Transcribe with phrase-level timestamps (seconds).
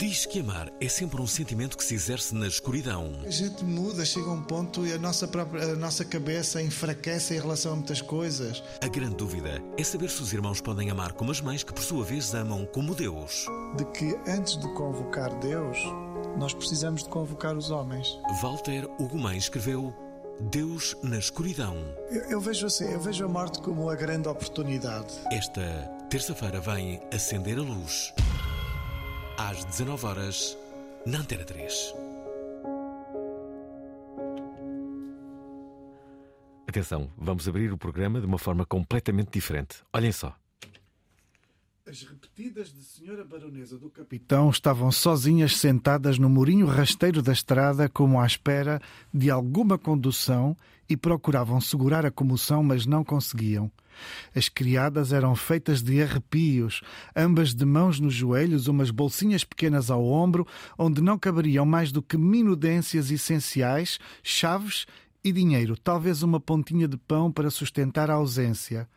[0.00, 3.12] Diz que amar é sempre um sentimento que se exerce na escuridão.
[3.22, 7.34] A gente muda, chega a um ponto e a nossa, própria, a nossa cabeça enfraquece
[7.34, 8.62] em relação a muitas coisas.
[8.80, 11.82] A grande dúvida é saber se os irmãos podem amar como as mães que, por
[11.82, 13.44] sua vez, amam como Deus.
[13.76, 15.76] de que antes de convocar Deus,
[16.38, 18.08] nós precisamos de convocar os homens.
[18.40, 19.94] Walter Ugumem escreveu
[20.50, 21.76] Deus na escuridão.
[22.10, 25.12] Eu, eu vejo assim, eu vejo a morte como a grande oportunidade.
[25.30, 25.60] Esta
[26.08, 28.14] terça-feira vem acender a luz.
[29.42, 30.58] Às 19 horas
[31.06, 31.94] na Antena 3.
[36.68, 39.82] Atenção, vamos abrir o programa de uma forma completamente diferente.
[39.94, 40.36] Olhem só.
[41.90, 47.88] As repetidas de Senhora Baronesa do Capitão estavam sozinhas sentadas no murinho rasteiro da estrada,
[47.88, 48.80] como à espera
[49.12, 50.56] de alguma condução,
[50.88, 53.68] e procuravam segurar a comoção, mas não conseguiam.
[54.32, 56.80] As criadas eram feitas de arrepios,
[57.16, 60.46] ambas de mãos nos joelhos, umas bolsinhas pequenas ao ombro,
[60.78, 64.86] onde não caberiam mais do que minudências essenciais, chaves
[65.22, 68.88] e dinheiro, talvez uma pontinha de pão para sustentar a ausência.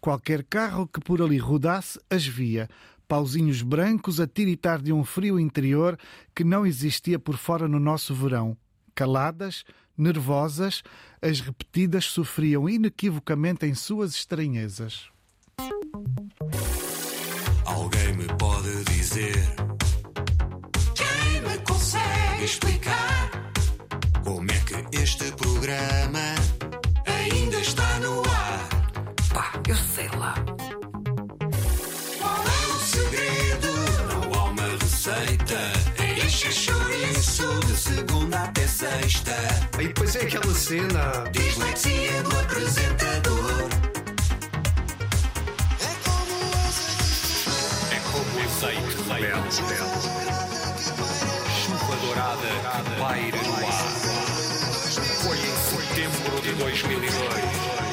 [0.00, 2.68] Qualquer carro que por ali rodasse as via,
[3.08, 5.98] pauzinhos brancos a tiritar de um frio interior
[6.34, 8.56] que não existia por fora no nosso verão.
[8.94, 9.64] Caladas,
[9.96, 10.82] nervosas,
[11.20, 15.08] as repetidas sofriam inequivocamente em suas estranhezas.
[17.64, 19.34] Alguém me pode dizer?
[20.94, 23.09] Quem me consegue explicar?
[25.10, 26.20] É este programa
[27.04, 28.68] ainda está no ar?
[29.34, 30.34] Pá, eu sei lá.
[32.16, 33.68] Qual é o segredo?
[34.06, 35.58] Não há uma receita.
[36.24, 39.34] Enche chouriço de segunda até sexta.
[39.80, 41.24] E depois é aquela cena.
[41.32, 43.68] Dislexia do apresentador.
[45.80, 46.36] É como
[47.90, 49.56] É como o azeite rebelde.
[51.66, 52.48] Chuva dourada
[52.84, 53.99] que paira no ar.
[56.60, 57.89] 2002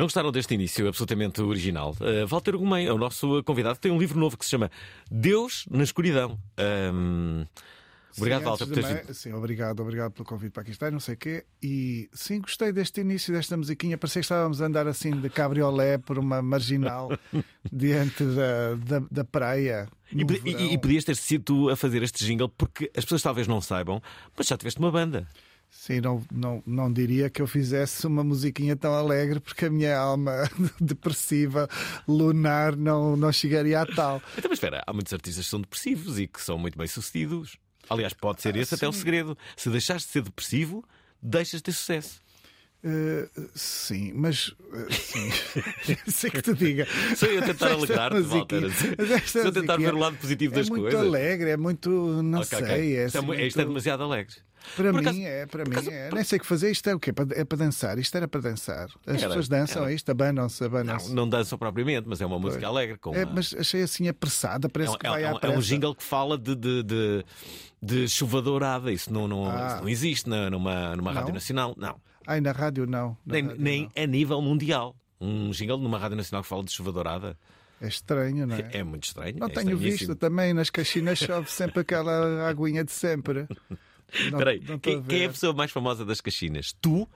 [0.00, 1.94] Não gostaram deste início absolutamente original?
[2.00, 4.70] Uh, Walter Gumem é o nosso convidado, tem um livro novo que se chama
[5.10, 6.38] Deus na Escuridão.
[6.56, 7.44] Ahm,
[8.16, 11.00] Obrigado, Sim, Walter, por teres mais- Sim, obrigado, obrigado pelo convite para aqui estar, não
[11.00, 11.44] sei o quê.
[11.62, 13.98] E sim, gostei deste início, desta musiquinha.
[13.98, 17.10] Parecia que estávamos a andar assim de cabriolé por uma marginal
[17.70, 19.86] diante da, da, da praia.
[20.10, 23.46] E, e- e podias ter sido tu a fazer este jingle porque as pessoas talvez
[23.46, 24.02] não saibam,
[24.34, 25.28] mas já tiveste uma banda.
[25.70, 29.96] Sim, não, não, não diria que eu fizesse uma musiquinha tão alegre, porque a minha
[29.96, 30.32] alma
[30.80, 31.68] depressiva,
[32.06, 34.20] lunar, não, não chegaria a tal.
[34.36, 37.56] Então, mas espera, há muitos artistas que são depressivos e que são muito bem sucedidos.
[37.88, 39.36] Aliás, pode ser esse até o segredo.
[39.56, 40.84] Se deixares de ser depressivo,
[41.22, 42.20] deixas de ter sucesso.
[42.82, 44.56] Eh, sim, mas uh,
[44.90, 45.30] sim.
[46.10, 46.86] sei que te diga.
[47.16, 48.64] Sou eu a tentar Esta alegar-te, Walter.
[48.64, 51.00] esta Estou a tentar ver o lado positivo das é muito coisas.
[51.00, 51.90] alegre, é muito.
[52.22, 52.62] Não Ok, sei.
[52.62, 52.96] ok.
[52.96, 54.34] É, é, assim mu- isto é muito- demasiado alegre.
[54.76, 56.10] Para Por mim acaso- é, para mim acaso- é.
[56.12, 56.70] Nem sei o que fazer.
[56.70, 57.12] Isto é o quê?
[57.34, 57.98] É para dançar.
[57.98, 58.84] Isto era para dançar.
[59.06, 59.92] As Era, pessoas dançam era.
[59.92, 61.14] isto, abanam-se, Não, abanam-se.
[61.14, 62.98] não dançam propriamente, mas é uma música alegre.
[62.98, 65.28] Com É, uma- mas achei assim apressada, É parece um, que é um- vai é
[65.28, 67.24] à um- é um jingle que fala de, de, de,
[67.82, 68.92] de chuva dourada.
[68.92, 69.66] Isso não, não, Ah.
[69.72, 71.34] isso não existe na- numa, numa rádio Não?
[71.34, 71.74] nacional.
[71.76, 72.00] Não.
[72.26, 73.16] Ai, na rádio não.
[73.24, 74.02] Na Nem, rádio nem não.
[74.04, 74.94] a nível mundial.
[75.20, 77.36] Um jingle numa rádio nacional que fala de chuva dourada
[77.80, 78.70] É estranho, não é?
[78.72, 79.36] é muito estranho.
[79.38, 82.10] Não é tenho visto também, nas caixinhas chove sempre aquela
[82.48, 83.46] aguinha de sempre.
[84.18, 86.74] Não- Espera aí, não estou quem, quem é a pessoa mais famosa das caxinas?
[86.80, 87.08] Tu,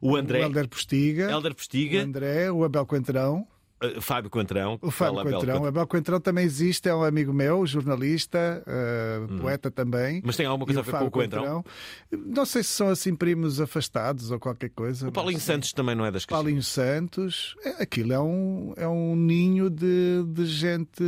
[0.00, 3.46] o André, O Helder Postiga, Helder Postiga, o André, o Abel Coentrão,
[3.80, 5.54] eh, Fábio Coentrão, o Fábio Fala Abel Coentrão.
[5.54, 5.66] Coentrão.
[5.68, 10.18] Abel Coentrão também existe, é um amigo meu, jornalista, eh, poeta também.
[10.18, 10.22] Hum.
[10.24, 11.64] Mas tem alguma coisa a ver com Fábio o Coentrão?
[12.10, 15.08] Não sei se são assim primos afastados ou qualquer coisa.
[15.08, 16.42] O Paulinho Santos também não é das caxinas.
[16.42, 21.02] Paulinho Santos, é- aquilo é um, é um ninho de, de gente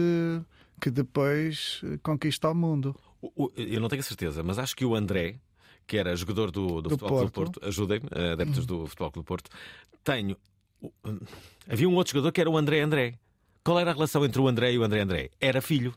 [0.80, 2.94] que depois conquista o mundo.
[3.56, 5.36] Eu não tenho a certeza, mas acho que o André,
[5.86, 7.52] que era jogador do, do, Do Futebol Clube do Porto.
[7.60, 9.50] Porto, ajudem-me, eh, adeptos do Futebol Clube do Porto,
[10.04, 10.36] tenho.
[11.68, 13.18] Havia um outro jogador que era o André André.
[13.64, 15.30] Qual era a relação entre o André e o André André?
[15.40, 15.92] Era filho.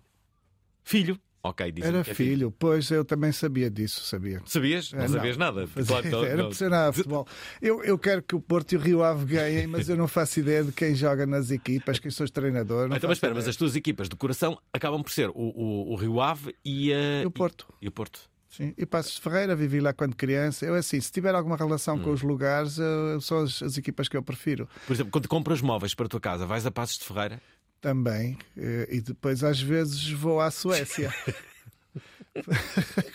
[0.83, 1.19] Filho.
[1.43, 4.41] Ok, dizem Era que é filho, pois eu também sabia disso, sabia.
[4.45, 4.91] Sabias?
[4.93, 5.67] Não Eh, sabias nada.
[5.87, 6.11] Claro, ideia.
[6.21, 6.51] não- Era não.
[6.51, 7.27] ser nada futebol.
[7.59, 10.39] Eu, eu quero que o Porto e o Rio Ave ganhem, mas eu não faço
[10.39, 12.89] ideia de quem joga nas equipas, quem são os treinadores.
[12.89, 13.49] não Então, mas espera, mas ideia.
[13.49, 17.23] as tuas equipas de coração acabam por ser o, o, o Rio Ave e, a,
[17.23, 17.67] E o Porto.
[17.81, 18.19] E, o Porto.
[18.47, 18.73] Sim.
[18.77, 20.65] E Passos de Ferreira, vivi lá quando criança.
[20.65, 22.03] Eu, assim, se tiver alguma relação Hum.
[22.03, 24.67] com os lugares, eh, são as, as equipas que eu prefiro.
[24.85, 27.41] Por exemplo, quando compras móveis para a tua casa, vais a Passos de Ferreira?
[27.81, 28.37] Também.
[28.55, 31.11] Eh, E depois, às vezes, vou à Suécia.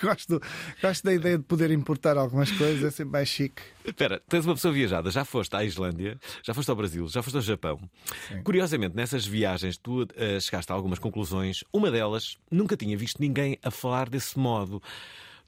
[0.03, 0.41] gosto,
[0.83, 3.63] gosto da ideia de poder importar algumas coisas, é sempre mais chique.
[3.85, 7.37] Espera, tens uma pessoa viajada, já foste à Islândia, já foste ao Brasil, já foste
[7.37, 7.81] ao Japão.
[8.45, 11.65] Curiosamente, nessas viagens, tu eh, chegaste a algumas conclusões.
[11.73, 14.83] Uma delas, nunca tinha visto ninguém a falar desse modo.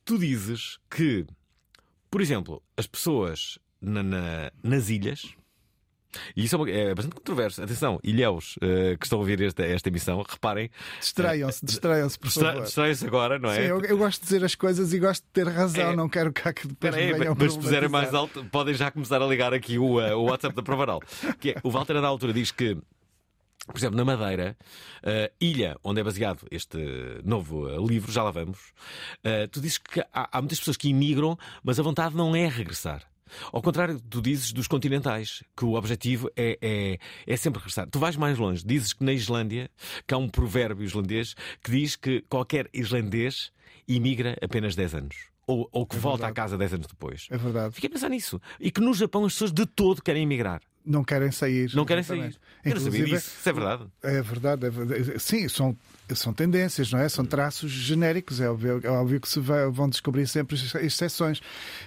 [0.05, 1.27] Tu dizes que,
[2.11, 5.35] por exemplo, as pessoas na- na- nas ilhas.
[6.35, 7.63] E isso é, uma- é bastante controverso.
[7.63, 10.71] Atenção, ilhéus eh, que estão a ouvir esta, esta emissão, reparem.
[11.01, 12.63] Distraiam-se, distraiam-se, por favor.
[12.65, 13.57] Distraem-se agora, não é?
[13.57, 15.97] Sim, eu, eu gosto de dizer as coisas e gosto de ter razão, É.
[15.97, 19.27] não quero cá que depois venham mas se puserem mais alto, podem já começar a
[19.27, 21.01] ligar aqui o, eh, o WhatsApp da Provaral.
[21.41, 22.77] Que é, o Walter, da altura, diz que.
[23.67, 24.57] Por exemplo, na Madeira,
[25.03, 26.79] eh, ilha onde é baseado este
[27.23, 28.59] novo eh, livro, já lá vamos,
[29.23, 32.49] eh, tu dizes que há, há muitas pessoas que imigram, mas a vontade não é
[32.49, 33.03] regressar.
[33.53, 37.89] Ao contrário, tu dizes dos continentais, que o objetivo é, é, é sempre regressar.
[37.91, 39.71] Tu vais mais longe, dizes que na Islândia,
[40.07, 43.53] que há um provérbio islandês que diz que qualquer islandês
[43.87, 45.17] imigra apenas 10 anos.
[45.47, 47.27] Ou, ou que volta à casa 10 anos depois.
[47.31, 47.75] É verdade.
[47.75, 48.39] Fiquei a pensar nisso.
[48.61, 50.61] E que no Japão as pessoas de todo querem emigrar.
[50.85, 51.71] Não querem sair.
[51.75, 52.17] Não querem sair.
[52.19, 52.41] exatamente.
[52.65, 53.37] Eu não sabia Inclusive, disso.
[53.39, 53.83] Isso é verdade.
[54.03, 55.19] É verdade, é verdade.
[55.21, 55.77] Sim, são,
[56.15, 57.09] são tendências, não é?
[57.09, 58.41] São traços genéricos.
[58.41, 61.41] É óbvio, é óbvio que se vai- vão descobrir sempre ex- exceções.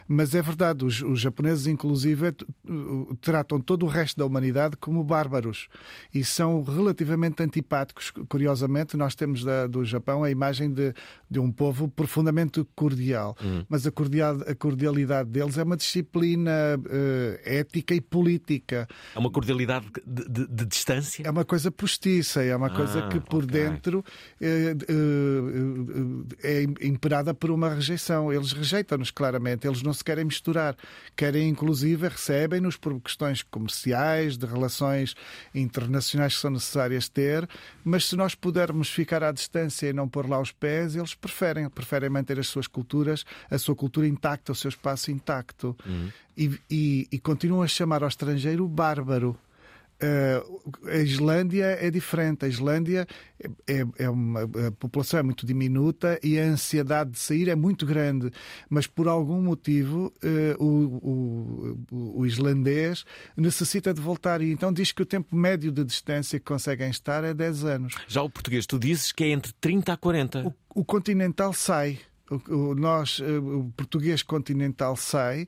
[0.07, 2.29] Mas é verdade, os, os japoneses, inclusive,
[2.69, 5.67] uh, tratam todo o resto da humanidade como bárbaros
[6.13, 8.11] e são relativamente antipáticos.
[8.29, 10.93] Curiosamente, nós temos da- do Japão a imagem de,
[11.29, 13.35] de um povo profundamente cordial.
[13.67, 16.51] Mas a, cordial, a cordialidade deles é uma disciplina
[16.89, 18.87] eh, ética e política.
[19.15, 21.23] É uma cordialidade de, de- de distância.
[21.25, 23.47] É uma coisa postiça, é uma coisa Ah, que por ok.
[23.47, 24.03] dentro
[24.39, 28.31] eh, eh, eh, é imperada por uma rejeição.
[28.31, 30.75] Eles rejeitam-nos claramente, eles não se querem misturar.
[31.15, 35.15] Querem, inclusive, recebem-nos por questões comerciais, de relações
[35.53, 37.47] internacionais que são necessárias ter,
[37.83, 41.69] mas se nós pudermos ficar à distância e não pôr lá os pés, eles preferem,
[41.69, 45.75] preferem manter as suas culturas, a sua cultura intacta, o seu espaço intacto.
[46.41, 49.37] E, e, e continuam a chamar ao estrangeiro bárbaro.
[50.01, 52.43] Uh, a Islândia é diferente.
[52.43, 53.07] A Islândia
[53.67, 57.85] é, é uma a população é muito diminuta e a ansiedade de sair é muito
[57.85, 58.31] grande,
[58.67, 63.05] mas por algum motivo uh, o, o, o, islandês
[63.37, 67.23] necessita de voltar e então diz que o tempo médio de distância que conseguem estar
[67.23, 67.93] é 10 anos.
[68.07, 70.47] Já o português, tu dizes que é entre 30 a 40.
[70.47, 71.99] O, o continental sai.
[72.49, 75.47] O, nós, o português continental sai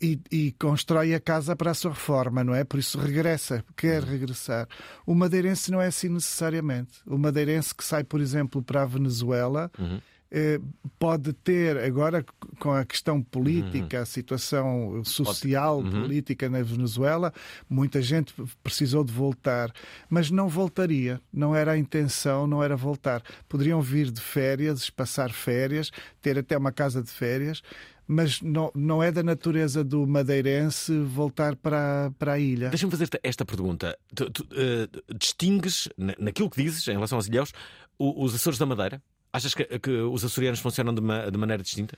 [0.00, 2.64] e, e, constrói a casa para a sua reforma, não é?
[2.64, 4.68] Por isso regressa, quer regressar.
[5.06, 7.00] O madeirense não é assim necessariamente.
[7.06, 9.70] O madeirense que sai, por exemplo, para a Venezuela.
[9.78, 10.00] Uhum.
[10.34, 10.58] Eh,
[10.98, 12.24] pode ter, agora
[12.58, 14.02] com a questão política, uhum.
[14.02, 15.90] a situação social, uhum.
[15.90, 17.34] política na Venezuela,
[17.68, 19.70] muita gente precisou de voltar,
[20.08, 23.22] mas não voltaria, não era a intenção, não era voltar.
[23.46, 25.90] Poderiam vir de férias, passar férias,
[26.22, 27.60] ter até uma casa de férias,
[28.06, 32.70] mas não, não é da natureza do madeirense voltar para, para a ilha.
[32.70, 33.98] Deixa-me fazer-te esta pergunta.
[34.14, 37.52] Tu, tu uh, distingues, naquilo que dizes em relação aos ilhéus,
[37.98, 39.02] os Açores da Madeira?
[39.32, 41.96] Achas que, que, os açorianos funcionam de, uma, de maneira distinta?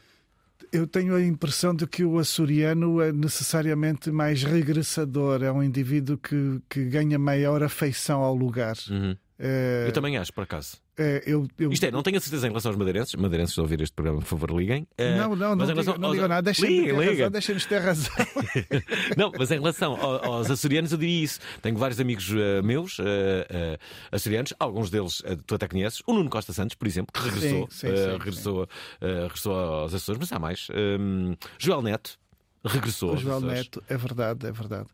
[0.70, 6.16] Eu tenho a impressão de que o açoriano é necessariamente mais regressador, é um indivíduo
[6.16, 8.76] que, que ganha maior afeição ao lugar.
[8.88, 9.16] Uhum.
[9.38, 10.76] Eh, Eu também acho, por acaso.
[10.96, 13.14] eh, eu, eu- Isto é, não tenho a certeza em relação aos madeirenses.
[13.16, 14.86] Madeirenses, a ouvir este programa, por favor, liguem.
[14.96, 16.42] Eh, Não, não, não, digo, não aos- digo nada.
[16.42, 17.30] Deixem-nos ter razão.
[17.30, 18.12] Deixem-nos ter razão.
[19.16, 21.40] Não, mas em relação ao- aos açorianos, eu diria isso.
[21.60, 23.78] Tenho vários amigos eh, meus, eh, eh,
[24.12, 26.00] açorianos, alguns deles tu até conheces.
[26.06, 28.68] O Nuno Costa Santos, por exemplo, que regressou, sim, eh, sim, regressou,
[29.00, 30.68] regressou aos Açores, mas há mais.
[31.00, 32.18] Hum, Joel Neto
[32.68, 33.14] regressou.
[33.14, 33.40] O João.
[33.40, 34.88] Neto, é verdade, é verdade.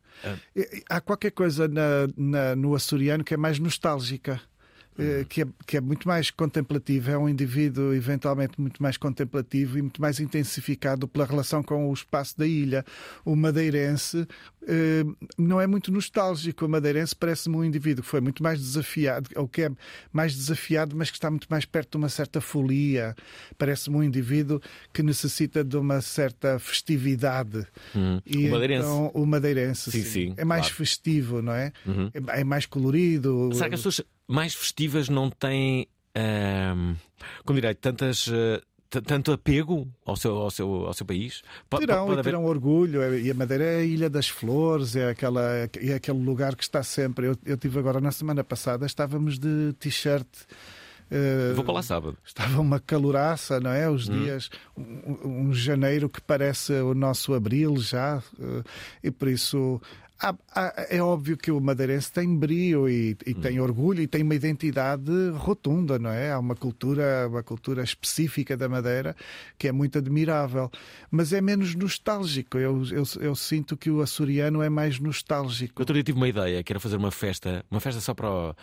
[0.56, 4.40] E Há qualquer coisa na- na- no açoriano que é mais nostálgica.
[5.00, 9.78] Eh, Que é, que é muito mais contemplativo, é um indivíduo eventualmente muito mais contemplativo
[9.78, 12.84] e muito mais intensificado pela relação com o espaço da ilha.
[13.24, 14.26] O madeirense
[14.66, 15.04] eh,
[15.38, 16.64] não é muito nostálgico.
[16.64, 19.70] O madeirense parece-me um indivíduo que foi muito mais desafiado, ou que é
[20.12, 23.14] mais desafiado, mas que está muito mais perto de uma certa folia.
[23.58, 24.60] Parece-me um indivíduo
[24.92, 27.66] que necessita de uma certa festividade.
[27.94, 28.20] Hum.
[28.26, 28.86] E O madeirense.
[28.86, 30.10] então, o madeirense Sim, sim.
[30.10, 30.76] sim, é mais claro.
[30.76, 31.72] festivo, não é?
[31.86, 32.10] Uhum.
[32.14, 33.50] É, é mais colorido.
[33.54, 35.86] Será que as pessoas mais festivas não têm,
[36.76, 36.94] hum,
[37.44, 38.24] como direi, tantas.
[38.24, 41.42] t- Tanto apego ao seu, ao seu, ao seu país?
[41.68, 43.00] Po- po- Terão, pode haver- terão orgulho.
[43.02, 45.42] é- E a Madeira é a Ilha das Flores, é, aquela,
[45.80, 47.28] é aquele lugar que está sempre.
[47.28, 50.26] Eu, eu tive agora na semana passada, estávamos de t-shirt.
[51.08, 52.16] eh, Vou para lá sábado.
[52.24, 53.88] Estava uma caloraça, não é?
[53.88, 54.22] Os Hum.
[54.24, 58.62] dias, um, um janeiro que parece o nosso abril já, eh,
[59.04, 59.80] e por isso.
[60.20, 63.40] Há- há- é óbvio que o madeirense tem brio e, e Hum.
[63.40, 66.32] tem orgulho e tem uma identidade rotunda, não é?
[66.32, 69.16] Há uma cultura, uma cultura específica da Madeira
[69.58, 70.70] que é muito admirável,
[71.10, 72.58] mas é menos nostálgico.
[72.58, 75.80] Eu, eu, eu sinto que o açoriano é mais nostálgico.
[75.82, 78.54] Outro dia tive uma ideia, que era fazer uma festa, uma festa só para, o-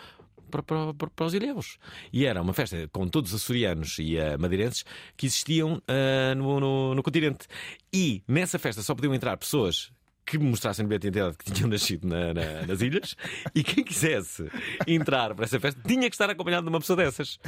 [0.50, 1.76] para, para, para, os ilhéus.
[2.12, 4.84] E era uma festa com todos os açorianos e uh, madeirenses
[5.16, 7.46] que existiam ah, no, no, no continente.
[7.92, 9.90] E nessa festa só podiam entrar pessoas
[10.30, 13.16] que mostrassem bilhete de identidade que tinham nascido na- na- nas ilhas
[13.54, 14.46] e quem quisesse
[14.86, 17.38] entrar para essa festa tinha que estar acompanhado de uma pessoa dessas.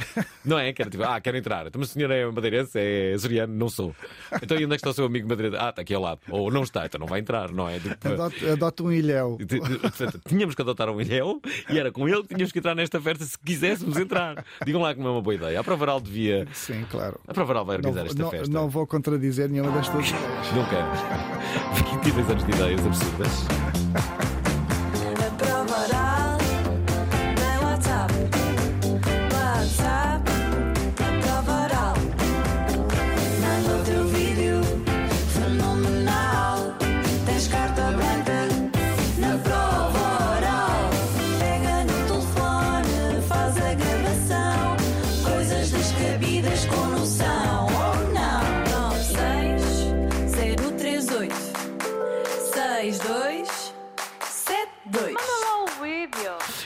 [0.43, 0.73] Não é?
[0.73, 1.67] Que era tipo, ah, quero entrar.
[1.67, 3.53] Então, mas o senhor é madeirense, é açoriano?
[3.53, 3.95] Não sou.
[4.41, 5.57] Então, e onde é que está o seu amigo madeirense?
[5.61, 6.19] Ah, está aqui ao lado.
[6.29, 7.79] Ou não está, então não vai entrar, não é?
[7.79, 8.07] Tipo,
[8.51, 9.37] adote um ilhéu.
[9.81, 12.99] Portanto, Tínhamos que adotar um ilhéu e era com ele que tínhamos que entrar nesta
[13.01, 14.43] festa se quiséssemos entrar.
[14.65, 15.59] Digam lá que não é uma boa ideia.
[15.59, 16.47] A Provaral devia.
[16.53, 17.19] Sim, claro.
[17.27, 18.53] A Provaral vai Não, organizar esta não- festa.
[18.53, 20.51] não vou contradizer nenhuma das tuas ideias.
[20.55, 21.91] Não quero.
[22.01, 23.45] 22 anos de ideias absurdas.
[24.17, 24.20] A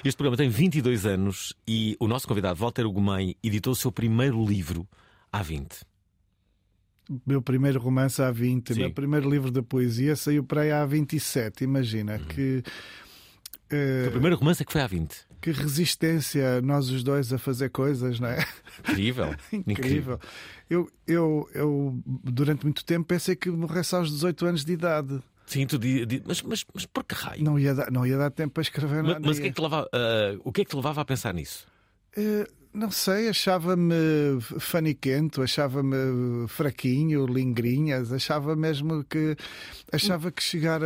[0.07, 4.43] Este programa tem 22 anos e o nosso convidado, Walter Ugumem, editou o seu primeiro
[4.45, 4.87] livro
[5.31, 5.79] há 20.
[7.25, 8.79] meu primeiro romance há 20, o Sim.
[8.81, 11.63] meu primeiro livro de poesia saiu para aí há 27.
[11.63, 12.61] Imagina que.
[13.71, 15.25] eh, O primeiro romance é que foi há 20.
[15.41, 18.45] que resistência nós os dois a fazer coisas, não é?
[18.87, 19.35] Incrível.
[19.51, 20.19] Incrível.
[20.69, 25.19] Eu, eu, eu, durante muito tempo, pensei que morresse aos 18 anos de idade.
[25.47, 27.43] Sim, tu di- di- mas, mas, mas por que raio?
[27.43, 29.27] Não ia dar, não ia dar tempo para escrever Mas, nada.
[29.27, 31.05] mas o, que é que te levava, ah, o que é que te levava a
[31.05, 31.65] pensar nisso?
[32.17, 33.93] Eh, Não sei, achava-me
[34.59, 39.37] faniquento, achava-me fraquinho, lingrinhas, achava mesmo que
[39.93, 40.81] achava que chegar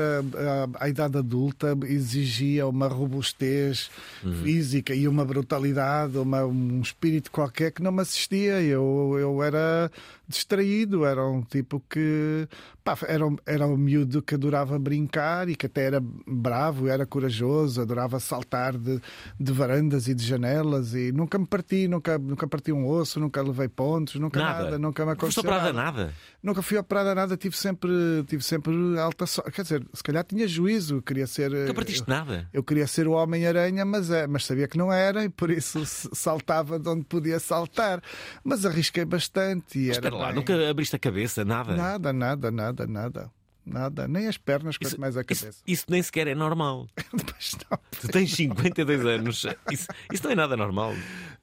[0.80, 3.89] à idade adulta exigia uma robustez
[4.44, 8.62] física e uma brutalidade, uma- um espírito qualquer que não me assistia.
[8.62, 9.89] Eu, eu era
[10.30, 12.48] distraído, era um tipo que
[12.84, 17.06] pá, era, um- era um miúdo que adorava brincar e que até era bravo, era
[17.06, 19.02] corajoso, adorava saltar de,
[19.40, 23.42] de varandas e de janelas e nunca me parti, nunca, nunca parti um osso, nunca
[23.42, 24.80] levei pontos, nunca nada, Nada.
[24.80, 25.98] nunca me aconteceu operado a nada.
[26.04, 26.14] nada.
[26.42, 27.90] Nunca fui operado a nada, tive sempre,
[28.28, 29.52] tive sempre alta sorte.
[29.52, 31.50] Quer dizer, se calhar tinha juízo, queria ser.
[31.52, 32.48] Nunca partiste nada.
[32.54, 35.82] eu queria ser o Homem-Aranha, mas, é, mas sabia que não era e por isso
[36.16, 38.02] saltava de onde podia saltar.
[38.44, 39.80] Mas arrisquei bastante.
[39.80, 41.76] E Mas era lá, nunca abriste a cabeça, nada.
[41.76, 43.32] Nada, nada, nada, nada.
[43.66, 44.08] Nada.
[44.08, 45.62] Nem as pernas, quanto Isso- mais a Isso, cabeça.
[45.68, 46.88] isso nem sequer é normal.
[47.12, 47.78] Pois não.
[48.02, 49.46] Tu tens 52 anos.
[49.72, 50.94] Isso, isso não é nada normal.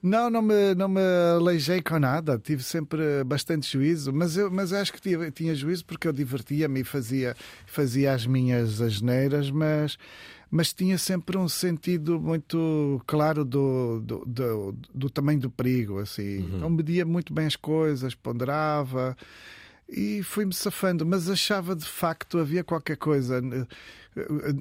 [0.03, 0.99] Não, não me, não me
[1.37, 2.37] aleijei com nada.
[2.37, 6.81] Tive sempre bastante juízo, mas eu, mas acho que tive- tinha juízo porque eu divertia-me
[6.81, 7.33] e fazia,
[7.65, 9.97] fazia as minhas asneiras, mas,
[10.49, 15.99] mas tinha sempre um sentido muito claro do, do, do, do tamanho do perigo.
[15.99, 16.39] Assim.
[16.55, 19.15] Então media muito bem as coisas, ponderava.
[19.89, 23.41] e fui-me safando, mas achava de facto havia qualquer coisa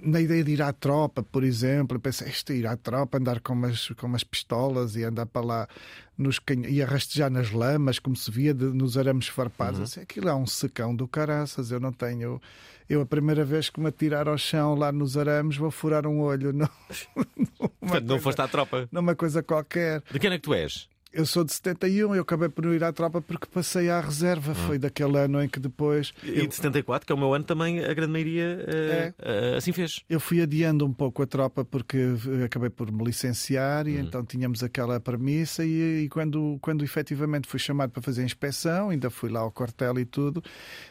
[0.02, 1.98] na ideia de ir à tropa, por exemplo.
[1.98, 5.44] Pensei, isto é ir à tropa, andar com umas, com umas pistolas e andar para
[5.44, 5.68] lá
[6.16, 9.78] nos e a rastejar nas lamas, como se via de, nos arames farpados.
[9.78, 9.84] Uhum.
[9.84, 11.70] Assim, aquilo é um secão do caraças.
[11.70, 12.40] Eu não tenho.
[12.88, 16.20] Eu, a primeira vez que me atirar ao chão lá nos arames, vou furar um
[16.20, 16.52] olho.
[16.52, 16.68] Não,
[17.80, 18.88] Portanto, não foste à tropa.
[18.92, 20.02] numa coisa qualquer.
[20.10, 20.88] De quem é que tu és?
[21.16, 24.54] Eu sou de 71, eu acabei por não ir à tropa porque passei à reserva.
[24.54, 26.12] Foi daquele ano em que depois.
[26.22, 29.54] E eu- de 74, que é o meu ano também, a grande maioria eh, eh,
[29.56, 30.00] assim fez.
[30.10, 31.96] Eu fui adiando um pouco a tropa porque
[32.40, 37.48] eh, acabei por me licenciar e então tínhamos aquela premissa e, e quando, quando efetivamente
[37.48, 40.42] fui chamado para fazer a inspeção, ainda fui lá ao quartel e tudo,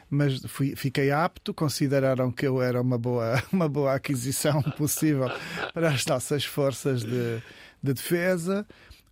[0.10, 5.30] mas fui, fiquei apto, consideraram que eu era uma boa, uma boa aquisição possível
[5.72, 7.38] para as nossas forças de,
[7.84, 8.66] de defesa.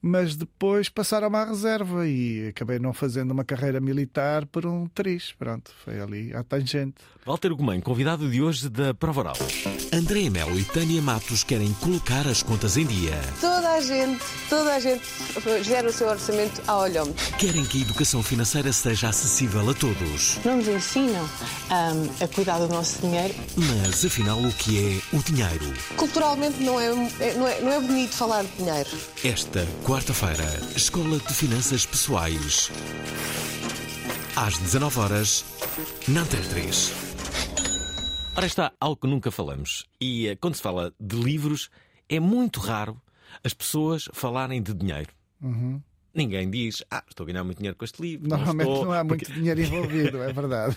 [0.05, 5.31] Mas depois passaram-me à reserva e acabei não fazendo uma carreira militar por um triz.
[5.39, 6.95] Pronto, foi ali à tangente.
[7.25, 9.38] Walter Gomes, convidado de hoje da Prova Oral.
[9.93, 13.13] Andréa Melo e Tânia Matos querem colocar as contas em dia.
[13.39, 15.03] Toda a gente, toda a gente
[15.62, 17.38] gera o seu orçamento a olhómetro.
[17.38, 20.38] Querem que a educação financeira seja acessível a todos.
[20.43, 23.33] Não nos ensinam hum, a cuidar do nosso dinheiro.
[23.55, 25.74] Mas afinal, o que é o dinheiro?
[25.95, 26.88] Culturalmente não é,
[27.22, 28.89] é- não é, não é bonito falar de dinheiro.
[29.24, 30.43] Esta quarta-feira,
[30.75, 32.71] Escola de Finanças Pessoais.
[34.35, 35.45] Às 19 horas,
[36.07, 36.91] na Antena 3.
[38.35, 39.85] Ora, está algo que nunca falamos.
[40.01, 41.69] E eh, quando se fala de livros,
[42.09, 43.00] é muito raro
[43.43, 45.12] as pessoas falarem de dinheiro.
[45.39, 45.79] Uhum.
[46.12, 48.27] Ninguém diz, ah, estou a ganhar muito dinheiro com este livro.
[48.27, 50.75] Normalmente estou, não há muito porque- dinheiro envolvido, é verdade.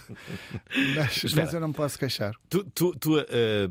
[0.94, 1.46] Mas, Espera.
[1.46, 2.35] mas eu não posso queixar.
[2.50, 3.70] Tu, tu- tu, eh,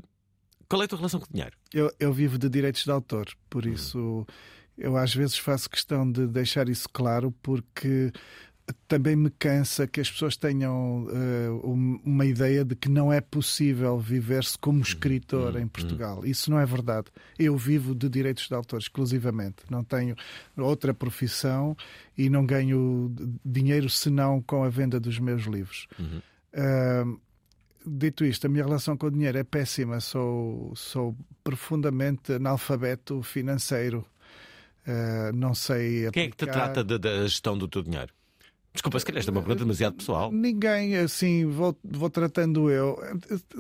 [0.68, 1.56] qual é a tua relação com o dinheiro?
[1.72, 4.26] Eu, eu vivo de direitos de autor, por isso
[4.78, 8.12] eu às vezes faço questão de deixar isso claro, porque
[8.88, 11.06] também me cansa que as pessoas tenham
[11.64, 16.26] um- uma ideia de que não é possível viver-se como escritor em Portugal.
[16.26, 17.08] Isso não é verdade.
[17.38, 19.58] Eu vivo de direitos de autor exclusivamente.
[19.70, 20.16] Não tenho
[20.58, 21.78] outra profissão
[22.18, 23.14] e não ganho
[23.46, 25.88] dinheiro senão com a venda dos meus livros.
[26.52, 27.06] Ah,
[27.86, 30.00] dito isto, a minha relação com o dinheiro é péssima.
[30.00, 34.04] Sou, sou profundamente analfabeto financeiro.
[34.88, 36.10] Ah, não sei.
[36.12, 38.12] Quem é que te aplicar- trata da- gestão do teu dinheiro?
[38.74, 40.30] Desculpa, se calhar esta é uma pergunta demasiado pessoal.
[40.34, 43.00] Ninguém, assim, vou, vou tratando eu.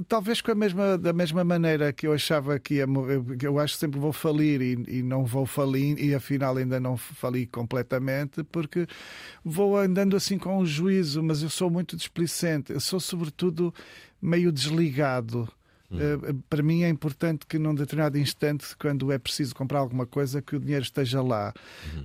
[0.10, 3.58] Talvez com a mesma, da mesma maneira que eu achava que ia morrer, que eu
[3.58, 7.48] acho que sempre vou falir e, e não vou falir, e afinal ainda não fali
[7.48, 8.86] completamente, porque
[9.44, 12.74] vou andando assim com um juízo, mas eu sou muito displicente.
[12.74, 13.74] Eu sou, sobretudo,
[14.22, 15.48] meio desligado.
[15.92, 20.42] Eh, para mim é importante que num determinado instante, quando é preciso comprar alguma coisa,
[20.42, 21.54] que o dinheiro esteja lá.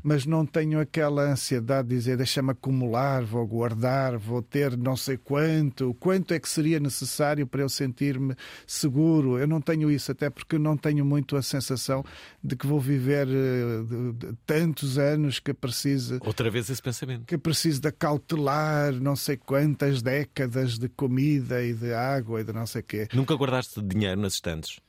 [0.03, 5.16] Mas não tenho aquela ansiedade de dizer deixa-me acumular, vou guardar, vou ter não sei
[5.16, 8.35] quanto, quanto é que seria necessário para eu sentir-me
[8.66, 9.38] seguro.
[9.38, 12.05] Eu não tenho isso, até porque não tenho muito a sensação
[12.43, 13.83] de que vou viver eh,
[14.14, 17.25] de tantos anos que precise Outra vez esse pensamento.
[17.27, 22.53] que preciso de acautelar não sei quantas décadas de comida e de água e de
[22.53, 23.09] não sei quê.
[23.12, 24.80] Nunca guardaste dinheiro nas estantes?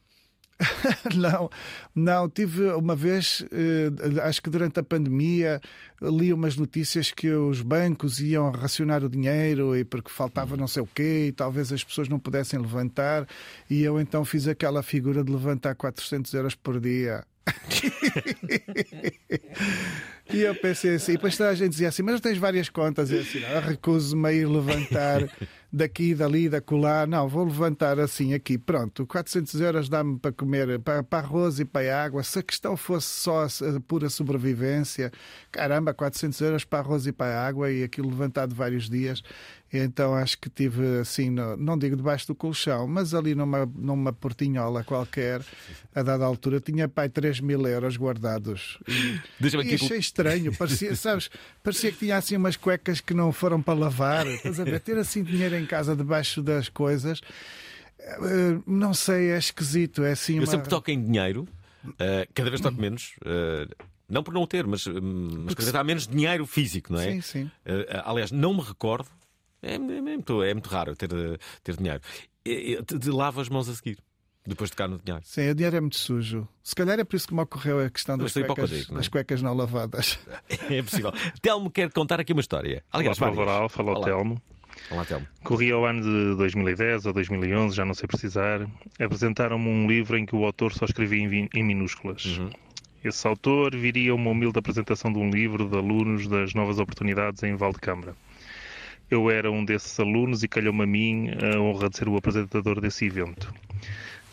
[1.15, 1.49] Não,
[1.95, 5.59] não, tive uma vez, eh, acho que durante a pandemia,
[6.01, 10.83] li umas notícias que os bancos iam racionar o dinheiro e porque faltava não sei
[10.83, 13.27] o quê e talvez as pessoas não pudessem levantar
[13.69, 17.23] e eu então fiz aquela figura de levantar 400 euros por dia.
[20.33, 23.11] E eu pensei assim, e depois a gente dizia assim, mas tens várias contas.
[23.11, 25.29] E eu assim, recuso-me a ir levantar
[25.71, 27.07] daqui, dali, da colar.
[27.07, 28.57] Não, vou levantar assim aqui.
[28.57, 32.23] Pronto, 400 euros dá-me para comer, para, para arroz e para água.
[32.23, 35.11] Se a questão fosse só a pura sobrevivência,
[35.51, 39.23] caramba, 400 euros para arroz e para água e aquilo levantado vários dias.
[39.73, 44.11] Então acho que tive assim, no- não digo debaixo do colchão, mas ali numa, numa
[44.11, 45.41] portinhola qualquer,
[45.95, 48.77] a dada altura, tinha pai 3 mil euros guardados.
[48.87, 49.21] E,
[49.63, 51.29] e aqui- achei estranho, parecia, sabes,
[51.63, 54.27] parecia que tinha assim umas cuecas que não foram para lavar.
[54.27, 54.81] Estás a ver?
[54.81, 57.21] Ter assim dinheiro em casa debaixo das coisas,
[57.99, 60.03] eh, não sei, é esquisito.
[60.03, 60.47] É assim Eu uma...
[60.51, 61.47] sempre toco em dinheiro,
[61.97, 63.13] eh, cada vez toco menos.
[63.25, 63.67] eh,
[64.09, 67.13] não por não o ter, mas, hum, mas vez há menos dinheiro físico, não é?
[67.13, 67.51] Sim, sim.
[68.03, 69.07] Aliás, não me recordo.
[69.61, 72.01] É, é muito, é muito raro ter, eh, ter dinheiro.
[72.43, 73.97] Te, te lavo as mãos a seguir,
[74.45, 75.23] depois de tocar no dinheiro.
[75.25, 76.47] Sim, o dinheiro é muito sujo.
[76.63, 78.97] Se calhar é por isso que me ocorreu a questão das, cuecas, não é?
[78.97, 80.19] das cuecas não lavadas.
[80.69, 81.11] É possível.
[81.41, 82.83] Telmo quer contar aqui uma história.
[82.91, 84.05] Aliás, Olá, fala o Olá.
[84.05, 84.41] Telmo.
[84.89, 85.27] Olá, Telmo.
[85.43, 88.67] Corria o ano de 2010 ou 2011, já não sei precisar.
[88.99, 92.39] Apresentaram-me um livro em que o autor só escrevia em, em minúsculas.
[93.03, 97.55] Esse autor viria uma humilde apresentação de um livro de alunos das novas oportunidades em
[97.55, 98.15] Valdecâmara.
[99.11, 102.79] Eu era um desses alunos e calhou-me a mim a honra de ser o apresentador
[102.79, 103.53] desse evento.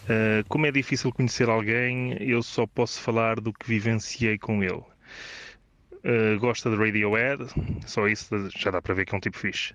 [0.05, 4.83] Uh, como é difícil conhecer alguém, eu só posso falar do que vivenciei com ele.
[6.05, 7.45] Uh, gosta de Radiohead,
[7.85, 9.75] só isso já dá para ver que é um tipo fixe.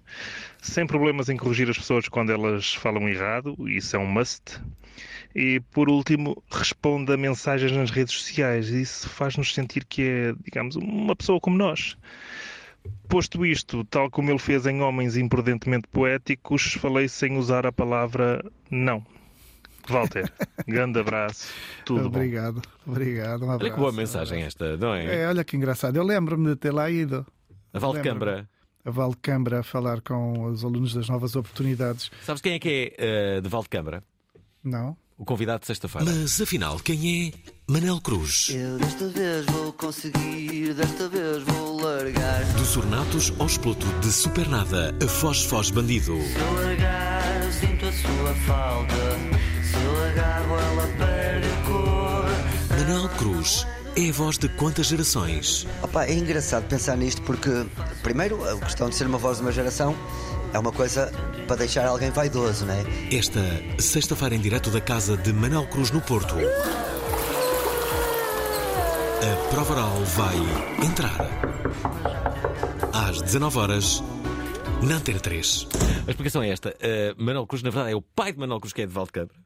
[0.61, 4.59] Sem problemas em corrigir as pessoas quando elas falam errado, isso é um must.
[5.35, 8.69] E por último, responde a mensagens nas redes sociais.
[8.69, 11.97] Isso faz-nos sentir que é, digamos, uma pessoa como nós.
[13.07, 18.43] Posto isto, tal como ele fez em Homens Imprudentemente Poéticos, falei sem usar a palavra
[18.71, 19.05] não.
[19.87, 20.31] Walter,
[20.67, 21.47] grande abraço.
[21.85, 22.91] Tudo obrigado, bom.
[22.91, 23.45] obrigado.
[23.45, 25.23] Um olha que boa mensagem esta, não é?
[25.23, 25.27] é?
[25.27, 25.95] Olha que engraçado.
[25.95, 27.25] Eu lembro-me de ter lá ido.
[27.73, 28.49] A Valdecambra.
[28.85, 32.11] A Valdecambra a falar com os alunos das novas oportunidades.
[32.21, 34.03] Sabes quem é que é uh, de Valdecambra?
[34.63, 34.97] Não.
[35.17, 36.11] O convidado de sexta-feira.
[36.11, 38.49] Mas afinal, quem é Manel Cruz?
[38.49, 42.43] Eu desta vez vou conseguir, desta vez vou largar.
[42.53, 46.19] Dos ornatos ao exploto de supernada, a Foz Foz Bandido.
[46.19, 48.93] Se eu largar, eu sinto a sua falta.
[49.63, 52.77] Se eu largar, ela perde a cor.
[52.77, 55.67] Manel Cruz é a voz de quantas gerações?
[55.83, 57.49] Opa, é engraçado pensar nisto porque,
[58.01, 59.95] primeiro, a questão de ser uma voz de uma geração
[60.53, 61.11] é uma coisa
[61.47, 62.83] para deixar alguém vaidoso, não é?
[63.11, 63.41] Esta
[63.79, 66.35] sexta-feira em direto da casa de Manel Cruz no Porto.
[69.21, 70.35] A prova oral vai
[70.85, 71.27] entrar.
[72.93, 74.03] Às 19 horas
[74.83, 75.67] na Antena 3.
[76.05, 76.69] A explicação é esta.
[76.69, 79.42] Uh, Manuel Cruz, na verdade, é o pai de Manuel Cruz, que é de Valdecambra.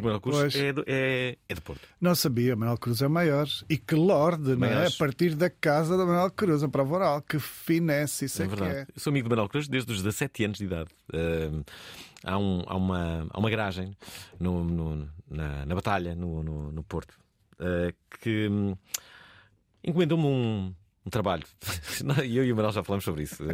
[0.00, 1.88] Porque Manuel Cruz é, do, é, é de Porto.
[2.00, 3.46] Não sabia, Manuel Cruz é maior.
[3.68, 4.86] E que lorde, não é?
[4.86, 7.22] A partir da casa da Manuel Cruz, a prova oral.
[7.22, 8.70] Que finesse, isso é, é verdade.
[8.70, 8.82] que é.
[8.82, 10.90] Eu sou amigo de Manuel Cruz desde os 17 anos de idade.
[11.12, 11.64] Uh,
[12.24, 13.92] há, um, há, uma, há uma garagem
[14.38, 17.14] no, no, na, na Batalha, no, no, no Porto,
[17.60, 18.76] uh, que um,
[19.84, 20.74] encomendou-me um,
[21.06, 21.44] um trabalho.
[22.28, 23.42] Eu e o Manuel já falamos sobre isso.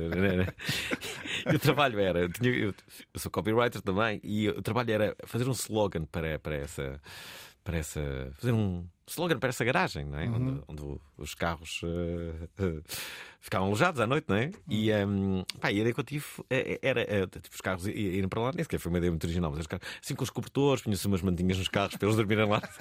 [1.50, 2.20] e o trabalho era.
[2.20, 2.74] Eu, tinha, eu,
[3.16, 7.00] sou copywriter também, e o trabalho era fazer um slogan para, para essa.
[7.64, 10.26] Para essa fazer um slogan para essa garagem, não é?
[10.26, 10.62] Uhum.
[10.68, 12.82] Onde, onde, os carros uh, uh,
[13.40, 14.46] ficavam alojados à noite, não é?
[14.46, 14.52] Uhum.
[14.68, 16.24] E, um, pá, e a ideia que eu tive
[16.80, 19.50] era, era tipo, os carros irem para lá, nem sequer foi uma ideia muito original,
[19.50, 22.48] mas os carros, assim com os cobertores, punha-se umas mantinhas nos carros para eles dormirem
[22.48, 22.62] lá.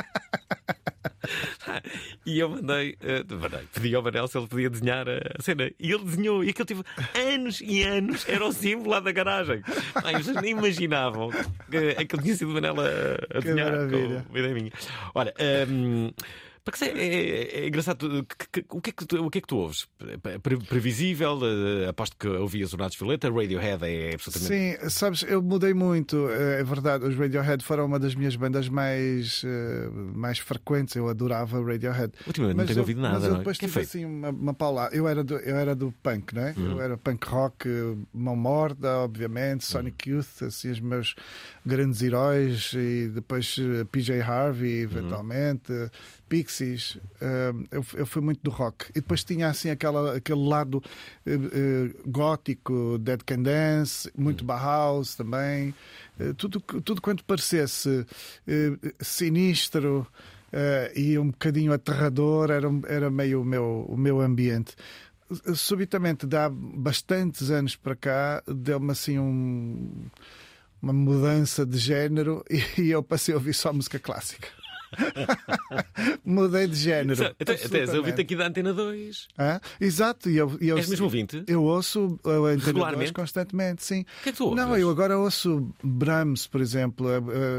[2.25, 5.71] e eu mandei, uh, mandei, pedi ao Manel se ele podia desenhar a cena.
[5.79, 6.83] E ele desenhou, e aquilo tive
[7.15, 9.61] anos e anos, era o símbolo lá da garagem.
[10.03, 11.29] Ai, vocês nem imaginavam
[11.69, 13.71] que aquilo tinha sido o Manel a, a desenhar.
[13.89, 14.71] Com, ideia minha.
[15.13, 15.33] Olha,
[15.69, 16.10] um,
[16.63, 18.25] porque é, é, é engraçado.
[18.69, 19.87] O que é que tu, o que é que tu ouves?
[20.43, 21.39] Pre previsível?
[21.39, 23.31] Uh, aposto que ouvias o Natos Violeta.
[23.31, 24.79] Radiohead é absolutamente.
[24.79, 26.29] Sim, sabes, eu mudei muito.
[26.29, 30.95] É verdade, os Radiohead foram uma das minhas bandas mais, uh, mais frequentes.
[30.95, 32.13] Eu adorava Radiohead.
[32.27, 33.15] Ultimamente mas não tenho eu, ouvido nada.
[33.15, 33.59] Mas eu não depois é?
[33.59, 34.95] tive assim uma, uma paulada.
[34.95, 36.53] Eu era, do, eu era do punk, não é?
[36.55, 36.71] Uhum.
[36.73, 37.67] Eu era punk rock,
[38.13, 40.17] mão morda, obviamente, Sonic uhum.
[40.17, 41.15] Youth, assim, os meus
[41.65, 42.71] grandes heróis.
[42.73, 44.91] E depois eh, PJ Harvey, Uhum.
[44.91, 45.71] eventualmente.
[45.71, 45.89] Uhum.
[46.29, 48.85] Pixies, uh, eu, eu, fui muito do rock.
[48.91, 55.75] E depois tinha assim aquela, aquele lado uh, gótico, Dead Can Dance, muito Bauhaus também.
[56.37, 58.05] tudo, tudo quanto parecesse
[59.01, 60.07] sinistro
[60.95, 64.75] e um bocadinho aterrador era, era meio o meu, o meu ambiente.
[65.55, 69.89] Subitamente, de há bastantes anos para cá, deu-me assim um,
[70.81, 74.47] uma mudança de género e, e eu passei a ouvir só música clássica.
[76.25, 77.27] Mudei de género.
[77.39, 79.27] Até, até és ouvinte aqui da Antena 2.
[79.37, 80.29] Ah, exato.
[80.29, 81.43] E eu, eu, és mesmo ouvinte?
[81.47, 84.01] Eu ouço a Antena 2 constantemente, sim.
[84.01, 84.63] O que é que tu ouves?
[84.63, 87.07] Não, eu agora ouço Brahms, por exemplo.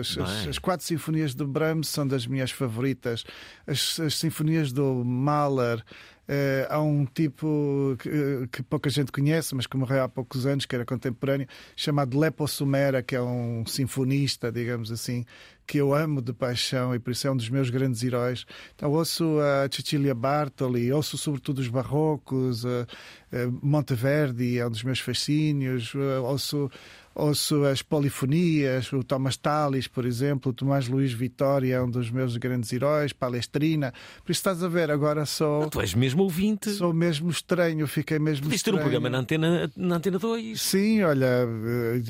[0.01, 3.25] As, as, as, quatro sinfonias de Brahms são das minhas favoritas.
[3.67, 5.83] As, as sinfonias do Mahler.
[6.29, 10.65] Uh, há um tipo que, que, pouca gente conhece, mas que morreu há poucos anos,
[10.65, 15.25] que era contemporâneo, chamado Lepo Sumera, que é um sinfonista, digamos assim,
[15.67, 18.47] que eu amo de paixão e por isso é um dos meus grandes heróis.
[18.75, 22.87] Então ouço a Cecilia Bartoli, ouço sobretudo os barrocos, a,
[23.33, 25.93] a Monteverdi é um dos meus fascínios,
[26.25, 26.71] ouço
[27.15, 32.11] ouço as polifonias, o Thomas Tallis, por exemplo, o Tomás Luís Vitória é um dos
[32.11, 33.93] meus grandes heróis, Palestrina.
[34.25, 35.63] Por isso estás a ver, agora sou.
[35.63, 36.71] Não, tu és mesmo ouvinte.
[36.71, 40.61] Sou mesmo estranho, fiquei mesmo Podias ter um programa na antena, na antena 2.
[40.61, 41.47] Sim, olha,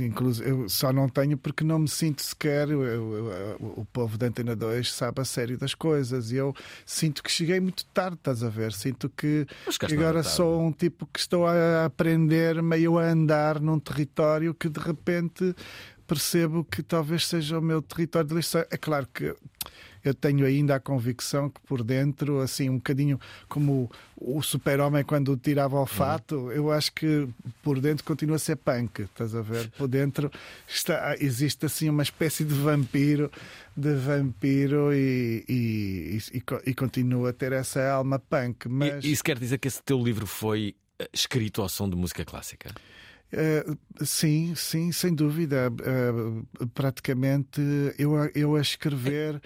[0.01, 2.69] inclusive, eu só não tenho porque não me sinto sequer.
[2.71, 6.55] Eu, eu, o povo da antena 2 sabe a sério das coisas e eu
[6.87, 8.73] sinto que cheguei muito tarde, estás a ver?
[8.73, 9.47] Sinto que,
[9.79, 14.69] que agora sou um tipo que estou a aprender meio a andar num território que
[14.69, 15.55] de repente repente
[16.07, 18.64] percebo que talvez seja o meu território de lição.
[18.70, 19.35] É claro que
[20.05, 25.37] eu tenho ainda a convicção que por dentro, assim, um bocadinho como o super-homem quando
[25.37, 27.28] tirava o fato, eu acho que
[27.62, 29.70] por dentro continua a ser punk, estás a ver?
[29.70, 30.31] Por dentro
[30.68, 33.31] está, existe assim uma espécie de vampiro,
[33.76, 38.68] de vampiro e, e, e, e continua a ter essa alma punk.
[38.68, 39.05] Mas...
[39.05, 42.24] E isso quer dizer que esse teu livro foi eh, escrito ao som de música
[42.24, 42.70] clássica?
[43.33, 45.71] Uh, sim, sim, sem dúvida.
[45.71, 47.61] Uh, praticamente
[47.99, 49.40] eu, eu a escrever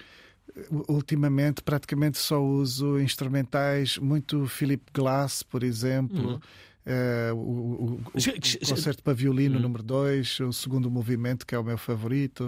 [0.89, 6.33] ultimamente praticamente só uso instrumentais, muito Philip Glass, por exemplo.
[6.33, 6.41] Uhum.
[6.87, 9.63] Uh, o, o, o, concerto para violino uhum.
[9.63, 12.45] número 2, o segundo movimento, que é o meu favorito.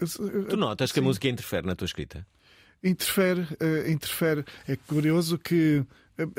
[0.00, 0.44] Uhum.
[0.48, 2.26] Tu notas que a música interfere na tua escrita?
[2.82, 4.44] Interfere, uh, interfere.
[4.66, 5.84] É curioso que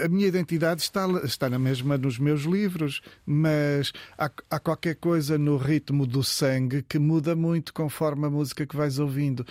[0.03, 5.37] a minha identidade está, está na mesma nos meus livros, mas há, há, qualquer coisa
[5.37, 9.45] no ritmo do sangue que muda muito conforme a música que vais ouvindo.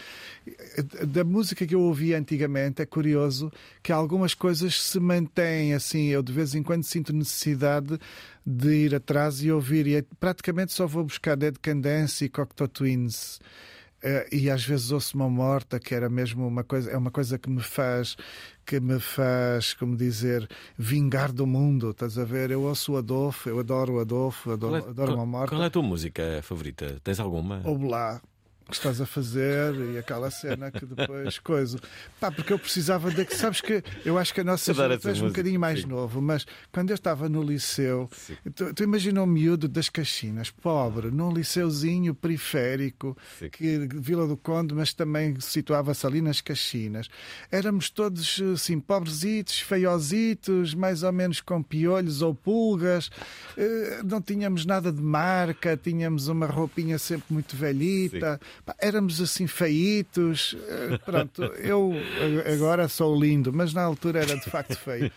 [1.07, 3.51] Da música que eu ouvia antigamente, é curioso
[3.83, 6.09] que algumas coisas se mantêm assim.
[6.09, 7.99] Eu de vez em quando sinto necessidade
[8.45, 12.29] de ir atrás e ouvir, e é, praticamente só vou buscar Dead Can Dance e
[12.29, 13.41] Cocteau Twins.
[13.99, 17.37] Uh, e às vezes ouço uma morta que era mesmo uma coisa é uma coisa
[17.37, 18.17] que me faz
[18.65, 22.53] que me faz como dizer vingar do mundo estás a ver?
[22.53, 25.51] Eu ouço o Adolfo eu adoro o Adolfo adoro, é, adoro uma morta.
[25.51, 27.01] qual é a tua música favorita?
[27.03, 27.61] Tens alguma?
[27.65, 28.21] Oblá
[28.69, 31.79] que estás a fazer e aquela cena que depois coisa.
[32.21, 33.27] Pá, porque eu precisava de.
[33.35, 35.87] Sabes que eu acho que a nossa geração é um bocadinho mais Sim.
[35.87, 38.09] novo, mas quando eu estava no liceu,
[38.55, 43.17] tu, tu imagina o miúdo das Caxinas, pobre, num liceuzinho periférico,
[43.53, 47.09] que Vila do Conde, mas também situava-se ali nas Caxinas.
[47.51, 53.11] Éramos todos assim, pobrezitos, feiositos, mais ou menos com piolhos ou pulgas,
[53.57, 58.39] eh, não tínhamos nada de marca, tínhamos uma roupinha sempre muito velhita.
[58.67, 60.57] Sim éramos assim feitos.
[60.69, 61.93] Eh, pronto, eu
[62.53, 65.11] agora sou lindo, mas na altura era de facto feio.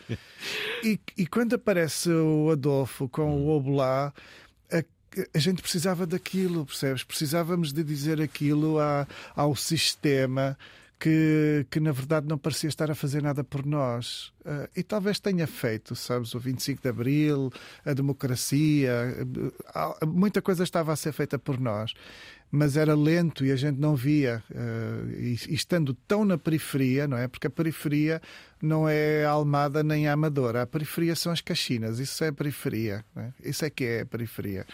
[0.83, 4.13] E, e quando aparece o Adolfo com o Obolá,
[5.33, 7.03] a, gente precisava daquilo, percebes?
[7.03, 8.77] Precisávamos de dizer aquilo
[9.35, 10.57] ao sistema.
[11.03, 14.31] Que, que, na verdade não parecia estar a fazer nada por nós.
[14.45, 17.51] Uh, e talvez tenha feito, sabes, o 25 de Abril,
[17.83, 21.95] a democracia, uh, muita coisa estava a ser feita por nós
[22.51, 24.43] mas era lento e a gente não via.
[24.51, 27.27] Uh, e, e, estando tão na periferia, não é?
[27.27, 28.21] Porque a periferia
[28.61, 30.63] não é a Almada nem a Amadora.
[30.63, 31.97] A periferia são as Caxinas.
[31.99, 33.05] Isso é a periferia.
[33.15, 33.29] É?
[33.43, 34.65] Isso é que é a periferia.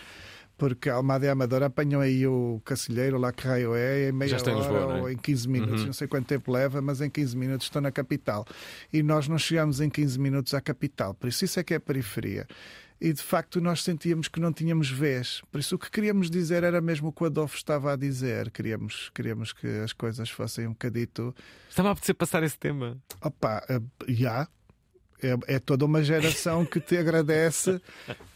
[0.58, 4.12] Porque a Almada e a Amadora apanham aí o Cacilheiro, lá que raio é, em
[4.12, 5.14] meia hora Lisboa, ou é?
[5.14, 5.82] em 15 minutos.
[5.82, 5.86] Uhum.
[5.86, 8.44] Não sei quanto tempo leva, mas em 15 minutos estão na capital.
[8.92, 11.14] E nós não chegamos em 15 minutos à capital.
[11.14, 12.48] Por isso, isso é que é a periferia
[13.00, 15.42] e de facto nós sentíamos que não tínhamos vez.
[15.52, 18.52] Por isso o que queríamos dizer era mesmo o que o Adolfo estava a dizer.
[18.52, 21.34] Queríamos, queríamos que as coisas fossem um bocadito.
[21.70, 22.98] Estava a apetecer passar esse tema.
[23.22, 24.48] Opa, uh, já.
[25.20, 27.82] É, é, toda uma geração que te agradece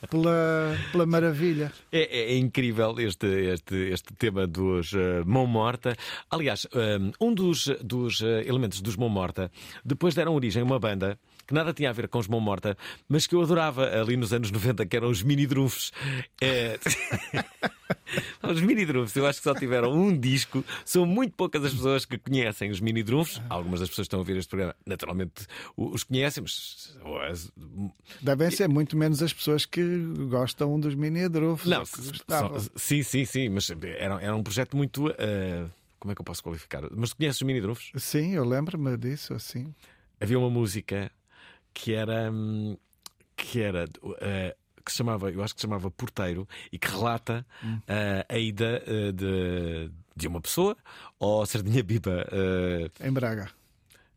[0.09, 1.71] pela, pela maravilha.
[1.91, 5.95] É, é, é incrível este, este, este tema dos uh, Mão Morta.
[6.27, 6.65] Aliás,
[7.19, 9.51] um, um dos, dos uh, elementos dos Mão Morta
[9.85, 11.19] depois deram origem a uma banda
[11.51, 12.77] que nada tinha a ver com os Mão Morta,
[13.09, 15.91] mas que eu adorava ali nos anos 90, que eram os mini drunfos.
[16.39, 16.79] É...
[18.41, 20.63] os mini drunfos, eu acho que só tiveram um disco.
[20.85, 23.41] São muito poucas as pessoas que conhecem os mini drunfos.
[23.49, 27.51] Algumas das pessoas que estão a ver este programa, naturalmente, os conhecem, mas.
[28.21, 29.83] Devem ser muito menos as pessoas que
[30.29, 31.69] gostam dos mini drunfos.
[31.69, 35.07] Não, só, sim, sim, sim, mas era, era um projeto muito.
[35.07, 36.83] Uh, como é que eu posso qualificar?
[36.95, 37.91] Mas tu conheces os mini drunfos?
[37.97, 39.75] Sim, eu lembro-me disso, assim.
[40.21, 41.11] Havia uma música
[41.73, 42.77] que era hum,
[43.35, 47.45] que era uh, que se chamava, eu acho que se chamava Porteiro e que relata
[47.63, 47.77] hum.
[47.77, 50.75] uh, a ida uh, de, de uma pessoa
[51.19, 52.25] ou Sardinha Biba
[52.99, 53.49] em Braga.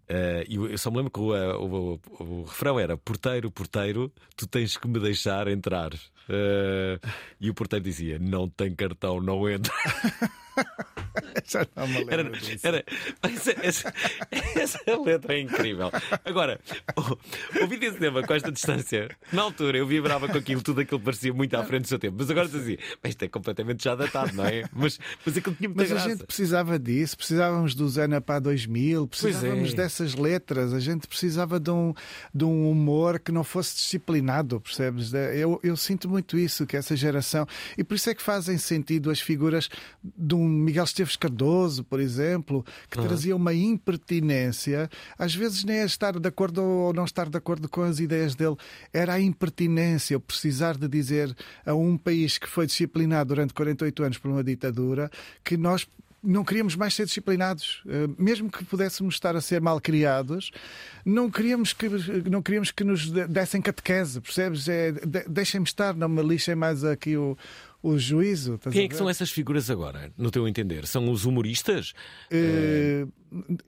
[0.05, 4.13] Uh, e eu só me lembro que o, o, o, o, refrão era porteiro, porteiro,
[4.37, 5.95] tu tens que me deixar entrar.
[5.95, 7.01] Uh,
[7.41, 9.73] e o porteiro dizia: Não tem cartão, não entra.
[11.47, 12.31] Já não me era,
[12.63, 12.85] era,
[13.23, 13.95] essa, essa,
[14.57, 15.91] essa, letra é incrível.
[16.25, 16.61] Agora,
[17.61, 19.09] ouvi esse tema com esta distância.
[19.33, 22.17] Na altura eu vibrava com aquilo, tudo aquilo parecia muito à frente do seu tempo.
[22.19, 24.65] Mas agora dizia, isto é completamente já datado, não é?
[24.73, 26.07] Mas, mas aquilo tinha muita Mas graça.
[26.07, 29.77] a gente precisava disso, precisávamos do Zena para 2000, precisávamos é.
[29.77, 31.95] dessas letras, a gente precisava de um,
[32.35, 35.13] de um humor que não fosse disciplinado, percebes?
[35.13, 37.47] Eu, eu sinto muito isso, que essa geração.
[37.79, 39.69] E por isso é que fazem sentido as figuras
[40.03, 43.07] de um Miguel Esteves Cardoso Cardoso, por exemplo, que Uhum.
[43.07, 44.89] trazia uma impertinência,
[45.19, 48.35] às vezes nem é estar de acordo ou não estar de acordo com as ideias
[48.35, 48.57] dele,
[48.93, 51.35] era a impertinência, o precisar de dizer
[51.67, 55.11] a um país que foi disciplinado durante 48 anos por uma ditadura
[55.43, 55.87] que nós
[56.23, 60.51] não queríamos mais ser disciplinados, Eh, mesmo que pudéssemos estar a ser mal criados,
[61.05, 61.87] não queríamos que
[62.31, 64.67] não queríamos que nos de- dessem catequese, percebes?
[64.69, 67.37] É, de- deixem-me estar, não me lixem mais aqui o,
[67.85, 68.59] o juízo.
[68.73, 70.87] Quem é que são essas figuras agora, no teu entender?
[70.87, 71.93] São os humoristas?
[72.31, 73.07] Eh,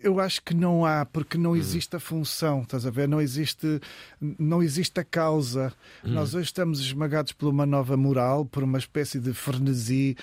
[0.00, 3.06] eu acho que não há, porque não existe a função, estás a ver?
[3.06, 3.78] Não existe,
[4.18, 5.70] não existe a causa.
[6.02, 6.12] Hum.
[6.12, 10.16] Nós hoje estamos esmagados por uma nova moral, por uma espécie de frenesi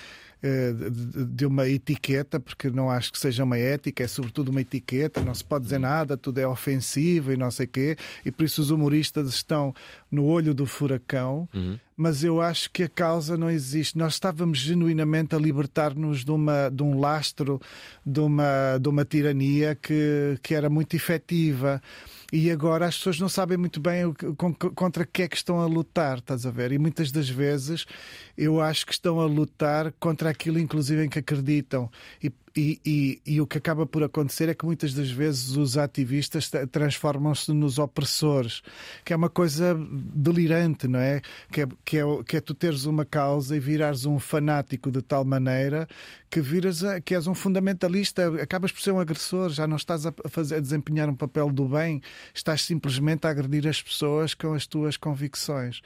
[0.90, 5.22] de- de, uma etiqueta, porque não acho que seja uma ética, é sobretudo uma etiqueta,
[5.22, 8.60] não se pode dizer nada, tudo é ofensivo e não sei quê, e por isso
[8.60, 9.74] os humoristas estão
[10.10, 11.48] no olho do furacão.
[11.96, 13.96] Mas eu acho que a causa não existe.
[13.96, 17.60] Nós estávamos genuinamente a libertar-nos de, uma, de um lastro,
[18.04, 21.80] de uma, de uma tirania que, que era muito efetiva.
[22.36, 24.12] E agora as pessoas não sabem muito bem o
[24.74, 26.72] contra que é que estão a lutar, estás a ver?
[26.72, 27.86] E muitas das vezes
[28.36, 31.88] eu acho que estão a lutar contra aquilo, inclusive, em que acreditam.
[32.20, 35.76] E, e, e, e o que acaba por acontecer é que muitas das vezes os
[35.76, 38.62] ativistas tra- transformam-se nos opressores,
[39.04, 39.76] que é uma coisa
[40.14, 41.20] delirante, não é?
[41.50, 45.02] Que é, que é, que é tu teres uma causa e virares um fanático de
[45.02, 45.88] tal maneira
[46.30, 50.04] que viras a- que és um fundamentalista, acabas por ser um agressor, já não estás
[50.06, 52.00] a fazer, a desempenhar um papel do bem,
[52.34, 55.80] estás simplesmente a agredir as pessoas com as tuas convicções.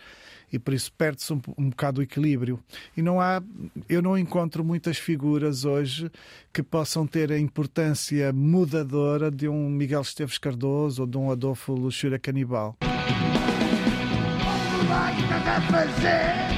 [0.52, 2.58] E por isso perde-se um, um bocado o equilíbrio.
[2.96, 3.42] E não há,
[3.88, 6.11] eu não encontro muitas figuras hoje
[6.52, 11.72] que possam ter a importância mudadora de um Miguel Esteves Cardoso ou de um Adolfo
[11.72, 12.76] Luxúria Canibal.
[14.90, 16.57] Aqui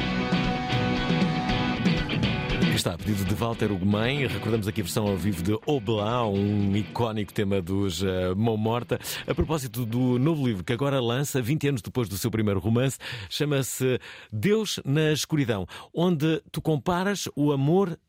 [2.80, 4.26] está, a pedido de Walter Ugumem.
[4.26, 8.98] Recordamos aqui a versão ao vivo de Oblá, um icónico tema dos uh, Mão Morta.
[9.26, 12.96] A propósito do novo livro que agora lança, 20 anos depois do seu primeiro romance,
[13.28, 14.00] chama-se
[14.32, 18.00] Deus na Escuridão, onde tu comparas o amor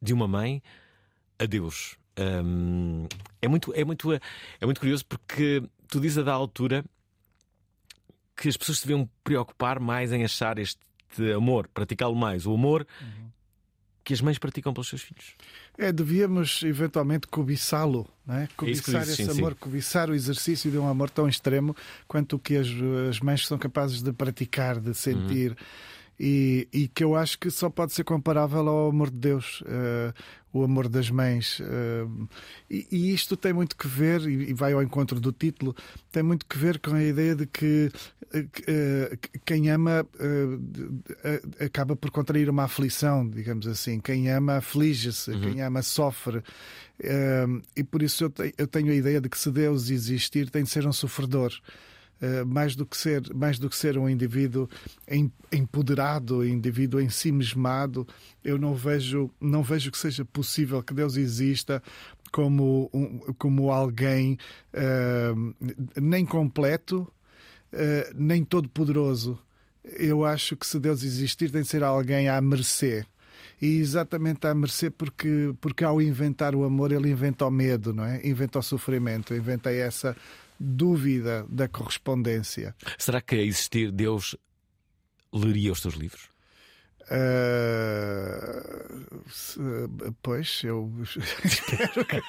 [0.00, 0.62] de uma mãe
[1.36, 1.96] a Deus.
[2.14, 6.84] É, muito, é, muito, é muito curioso porque tu dizes a da altura
[8.36, 10.78] que as pessoas se deviam preocupar mais em achar este
[11.36, 12.46] amor, praticá-lo mais.
[12.46, 12.86] O amor
[14.08, 15.34] que as mães praticam pelos seus filhos.
[15.76, 18.46] É, devíamos eventualmente cobiçá-lo, não é?
[18.46, 19.58] que Cobiçar dizes, esse sim, amor, sim.
[19.60, 22.68] cobiçar o exercício de um amor tão extremo quanto o que as,
[23.10, 25.54] as mães são capazes de praticar, de sentir.
[26.20, 30.12] E, e que eu acho que só pode ser comparável ao amor de Deus, eh,
[30.52, 31.60] o amor das mães.
[31.60, 32.06] eh,
[32.68, 35.76] e, e isto tem muito que ver, e, e vai ao encontro do título,
[36.10, 37.90] tem muito que ver com a ideia de que
[38.66, 40.04] eh, quem ama
[41.64, 44.00] acaba por contrair uma aflição, digamos assim.
[44.00, 46.42] Quem ama aflige-se, quem ama sofre.
[47.76, 50.64] E por isso eu, te- eu tenho a ideia de que se Deus existir, tem
[50.64, 51.52] de ser um sofredor.
[52.20, 54.68] Uh, mais do que ser mais do que ser um indivíduo
[55.06, 58.04] em- empoderado, um indivíduo em si mesmado,
[58.44, 61.80] eu não vejo não vejo que seja possível que Deus exista
[62.32, 64.36] como um- como alguém
[64.74, 65.54] uh,
[66.00, 67.06] nem completo
[67.72, 69.38] uh, nem todo poderoso.
[69.84, 73.06] Eu acho que se Deus existir tem de ser alguém à mercê.
[73.62, 78.04] E exatamente à mercê porque, porque ao inventar o amor ele inventa o medo, não
[78.04, 78.20] é?
[78.26, 80.16] Inventa o sofrimento, inventa essa
[80.58, 82.74] dúvida da correspondência.
[82.98, 84.36] Será que a existir Deus
[85.32, 86.28] leria os teus livros?
[87.78, 89.58] Uh, se-
[90.22, 92.22] pois, eu espero que,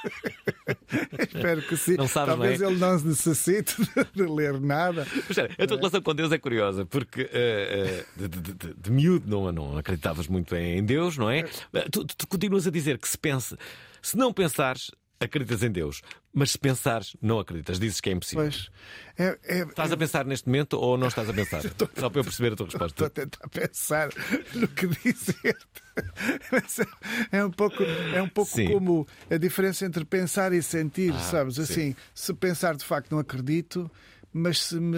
[1.23, 1.95] espero que sim.
[1.97, 2.71] Talvez não é?
[2.71, 3.75] ele não necessite
[4.13, 5.05] de ler nada.
[5.13, 8.73] Mas, espera, a tua relação com Deus é curiosa, porque eh, eh, de, de, de,
[8.73, 11.43] de miúdo não, não acreditavas muito em Deus, não é?
[11.91, 13.57] Tu, tu- tu continuas a dizer que se pensa,
[14.01, 16.01] se não pensares, acreditas em Deus,
[16.33, 18.43] mas se pensares, não acreditas, dizes que é impossível.
[18.45, 18.69] Pois.
[19.17, 21.61] É, é- Estás a pensar neste momento ou não estás a pensar?
[21.99, 23.09] Só para eu perceber a tua Estou a resposta.
[23.27, 24.09] tentar pensar
[24.53, 25.57] no que dizer.
[27.31, 28.67] É um pouco, é um pouco Sim.
[28.71, 31.55] como a diferença entre pensar e sentir, Ah, sabes?
[31.55, 31.61] sim.
[31.63, 33.91] Assim, se pensar de facto não acredito,
[34.31, 34.97] mas se me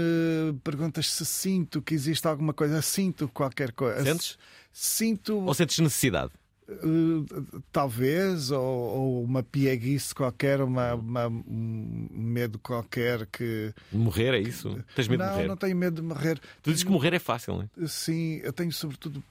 [0.64, 4.04] perguntas se sinto que existe alguma coisa, sinto qualquer coisa.
[4.04, 4.38] Sentes?
[4.72, 5.38] Sinto.
[5.40, 6.32] Ou sentes necessidade?
[7.72, 13.74] Talvez, ou, ou uma pieguice qualquer, uma, uma- um medo qualquer que.
[13.92, 14.78] Morrer é isso?
[14.96, 15.48] Tens medo não, de morrer?
[15.48, 16.40] não tenho medo de morrer.
[16.62, 17.88] Tu dizes que morrer é fácil, não é?
[17.88, 19.24] Sim, eu tenho sobretudo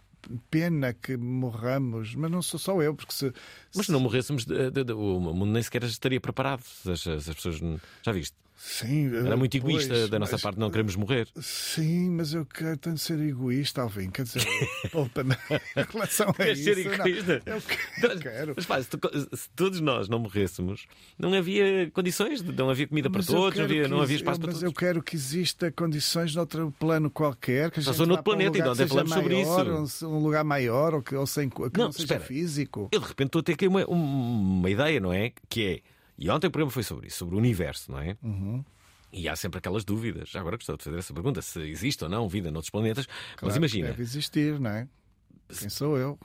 [0.50, 3.32] pena que morramos, mas não sou só eu, porque se.
[3.74, 6.62] Mas se não morrêssemos, de- o mundo nem sequer estaria preparado.
[6.86, 7.58] As, as pessoas.
[8.02, 8.34] Já viste?
[8.62, 11.26] Sim, Era muito pois, egoísta da nossa mas- parte, não queremos morrer.
[11.40, 14.10] Sim, mas eu quero tanto ser egoísta, Alvin.
[14.10, 14.44] Quer dizer,
[14.92, 15.34] poupa-me
[15.76, 16.64] em relação a isso.
[16.64, 16.92] ser não.
[16.92, 17.42] egoísta?
[17.46, 18.12] Eu quero.
[18.12, 18.52] eu quero.
[18.56, 18.88] Mas pá, se,
[19.34, 20.86] se todos nós não morrêssemos,
[21.18, 24.38] não havia condições, não havia comida para Mas eu todos, não havia, não havia espaço
[24.38, 24.62] para Mas todos.
[24.70, 27.70] eu quero que exista condições noutro plano qualquer.
[27.70, 30.06] Que a Só gente vá noutro para um planeta, lugar então até falamos sobre isso.
[30.06, 32.20] Um, um lugar maior ou que, ou sem, que não, Não, seja espera.
[32.20, 32.90] físico.
[32.92, 35.32] Eu de repente estou a ter aqui uma, uma ideia, não é?
[35.48, 35.80] Que é.
[36.20, 38.16] E ontem o programa foi sobre isso, sobre o universo, não é?
[38.22, 38.62] Uhum.
[39.12, 40.28] E há sempre aquelas dúvidas.
[40.28, 43.06] Já agora gostava de fazer essa pergunta: se existe ou não vida noutros planetas.
[43.08, 43.88] Mas Claro que imagina.
[43.88, 44.86] Deve existir, não é?
[45.58, 46.18] Quem sou eu?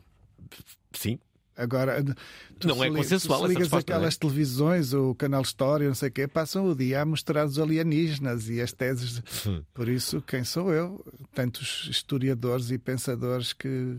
[0.94, 1.18] Sim.
[1.58, 2.04] Agora,
[2.60, 5.96] tu Não é consensual tu se ligas resposta, aquelas não televisões, o canal História, não
[5.96, 9.22] sei o quê, passam o dia a mostrar os alienígenas e as teses.
[9.22, 11.04] de- Por isso, quem sou eu?
[11.34, 13.98] Tantos historiadores e pensadores que,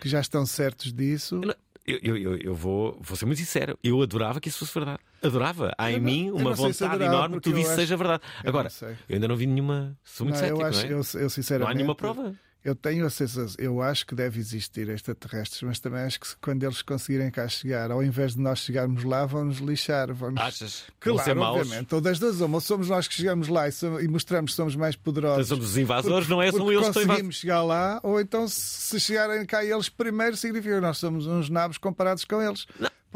[0.00, 1.40] que já estão certos disso.
[1.86, 3.78] Eu, eu, eu, eu vou, vou ser muito sincero.
[3.84, 4.98] Eu adorava que isso fosse verdade.
[5.26, 5.72] Adorava.
[5.78, 7.80] Há em Eu não- mim uma não vontade adorava, enorme que porque tudo isso acho-
[7.80, 8.22] seja verdade.
[8.44, 9.96] Agora, não eu ainda não vi nenhuma.
[10.04, 11.24] Sou muito Não, cético, eu, acho, não é?
[11.24, 11.64] eu, sinceramente.
[11.66, 12.34] Não há nenhuma prova.
[12.64, 16.64] Eu tenho a sensação, eu acho que deve existir extraterrestres, mas também acho que quando
[16.64, 20.10] eles conseguirem cá chegar, ao invés de nós chegarmos lá, vão-nos lixar.
[20.12, 20.82] Vão Achas?
[20.98, 21.60] Claro, ser maus?
[21.60, 21.94] obviamente.
[21.94, 24.56] Ou das duas, uma, ou somos nós que chegamos lá e, so- e mostramos que
[24.56, 25.46] somos mais poderosos.
[25.46, 26.50] Então somos os invasores, não é?
[26.50, 30.80] São porque eles conseguimos chegar lá, ou então se chegarem cá eles primeiro, significa que
[30.80, 32.66] nós somos uns nabos comparados com eles.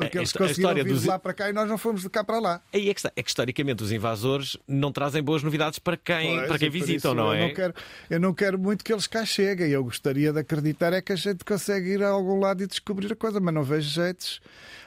[0.01, 1.79] Porque a- eles a conseguiram história vir dos- de lá para cá e nós não
[1.79, 2.63] fomos de cá para lá.
[2.73, 3.13] Aí é que está.
[3.17, 7.15] É que historicamente os invasores não trazem boas novidades para quem, Pois, para quem visitam,
[7.15, 7.49] não eu é?
[7.49, 7.75] Não quero,
[8.11, 9.71] eu não quero muito que eles cá cheguem.
[9.71, 13.13] Eu gostaria de acreditar é que a gente consegue ir a algum lado e descobrir
[13.13, 14.41] a coisa, mas não vejo jeitos.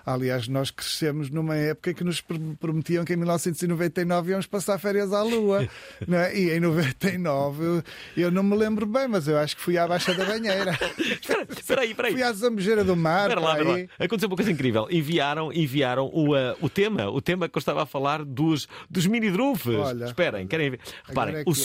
[0.06, 4.78] Aliás, nós crescemos numa época em que nos pr- prometiam que em 1999 íamos passar
[4.78, 5.68] férias à Lua.
[6.08, 6.38] não é?
[6.38, 7.84] E em 99 eu,
[8.18, 10.78] eu não me lembro bem, mas eu acho que fui à Baixa da Banheira.
[11.49, 12.14] Espera aí, espera aí.
[12.14, 13.30] Fui à Zambujeira do Mar.
[13.30, 13.88] Espera lá, espera lá.
[14.06, 14.88] Aconteceu uma coisa incrível.
[14.89, 19.06] Enviaram, enviaram o, uh, o tema, o tema que eu estava a falar dos, dos
[19.08, 19.76] mini drufes.
[19.76, 20.06] Olha.
[20.06, 20.80] Esperem, querem ver?
[21.06, 21.56] Reparem, é o é.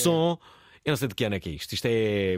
[0.89, 1.73] Eu não sei de que ano é que é isto.
[1.75, 2.37] Isto é.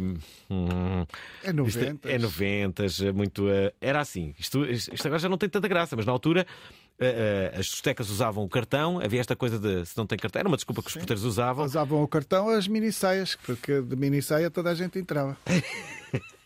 [0.50, 1.06] hum,
[1.44, 2.10] É isto 90.
[2.10, 2.84] É 90,
[3.14, 3.44] muito.
[3.46, 4.34] uh, era assim.
[4.38, 6.44] Isto, isto agora já não tem tanta graça, mas na altura.
[7.00, 10.40] uh, uh, as discotecas usavam o cartão, havia esta coisa de se não tem cartão,
[10.40, 11.64] era uma desculpa que os porteiros usavam.
[11.64, 15.36] Usavam o cartão as mini saias, porque de mini saia toda a gente entrava.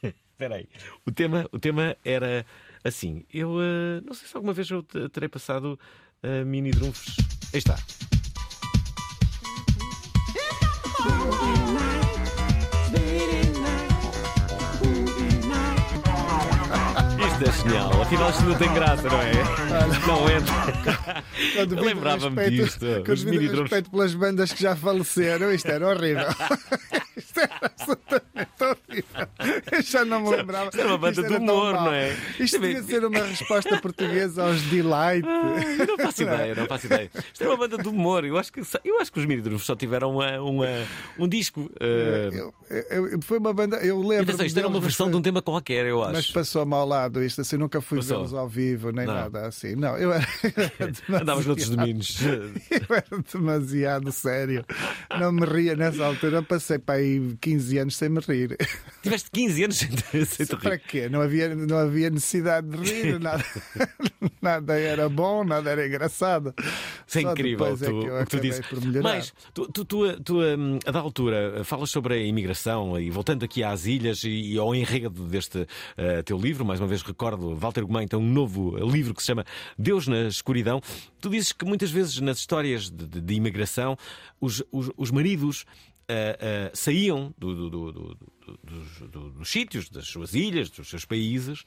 [0.02, 0.68] Espera aí.
[1.06, 2.44] O tema, o tema era
[2.82, 3.24] assim.
[3.32, 5.78] Eu eh, não sei se alguma vez eu te- terei passado
[6.22, 7.16] eh, mini drunfos.
[7.52, 7.76] Aí está.
[17.44, 18.02] É genial.
[18.02, 19.32] Afinal, isto não tem graça, não é?
[20.06, 21.24] Não entra.
[21.56, 22.86] Eu lembrava-me disto.
[23.08, 26.26] Os mini respeito pelas bandas que já faleceram, isto era horrível.
[27.16, 28.83] isto era absolutamente horrível.
[29.72, 30.66] Eu já não me lembrava.
[30.66, 32.16] Isto era uma banda de era humor, não é?
[32.38, 35.26] Isto devia ser uma resposta portuguesa aos Delight.
[35.78, 37.10] Eu não faço ideia, não faço ideia.
[37.32, 38.24] Isto é uma banda de humor.
[38.24, 40.66] Eu acho que, eu acho que os mini drunfos só tiveram uma, uma-
[41.18, 41.70] um disco.
[41.80, 42.30] eh,
[42.90, 43.76] Eu- eu- foi uma banda.
[43.78, 44.24] Eu lembro.
[44.24, 46.32] Atenção, isto era uma versão de um tema qualquer, eu Mas acho.
[46.32, 48.16] passou-me ao lado isto, assim, nunca fui Passou?
[48.18, 49.14] vê-los ao vivo, nem Não.
[49.14, 49.74] nada assim.
[49.76, 50.26] Não, eu era.
[51.20, 52.18] Andavas noutros domínios.
[52.70, 54.64] Eu era demasiado sério.
[55.18, 56.42] Não me ria nessa altura.
[56.42, 58.56] Passei para aí 15 anos sem me rir.
[59.02, 60.82] Tiveste 15 anos sem te, sem te Para rir.
[60.88, 61.08] quê?
[61.08, 63.44] Não havia, não havia necessidade de rir, nada,
[64.40, 66.54] nada era bom, nada era engraçado.
[67.06, 68.60] Isso é Só incrível é tu- que eu o que tu dizes.
[69.02, 73.44] Mas tu, tu, tu, tu, hum, a da altura, falas sobre a imigração e voltando
[73.44, 75.66] aqui às ilhas e, e ao enredo deste
[75.96, 79.26] eh, teu livro, mais uma vez recordo, Walter Gomain tem um novo livro que se
[79.26, 79.44] chama
[79.78, 80.80] Deus na Escuridão.
[81.20, 83.96] Tu dizes que muitas vezes nas histórias de, de- de imigração
[84.40, 85.64] os, os, os maridos.
[86.06, 88.16] eh, eh, saíam do- do- do-
[88.62, 91.64] dos, do- dos sítios, das suas ilhas, dos seus países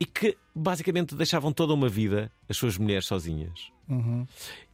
[0.00, 3.70] e que basicamente deixavam toda uma vida as suas mulheres sozinhas.
[3.88, 4.26] Uhum.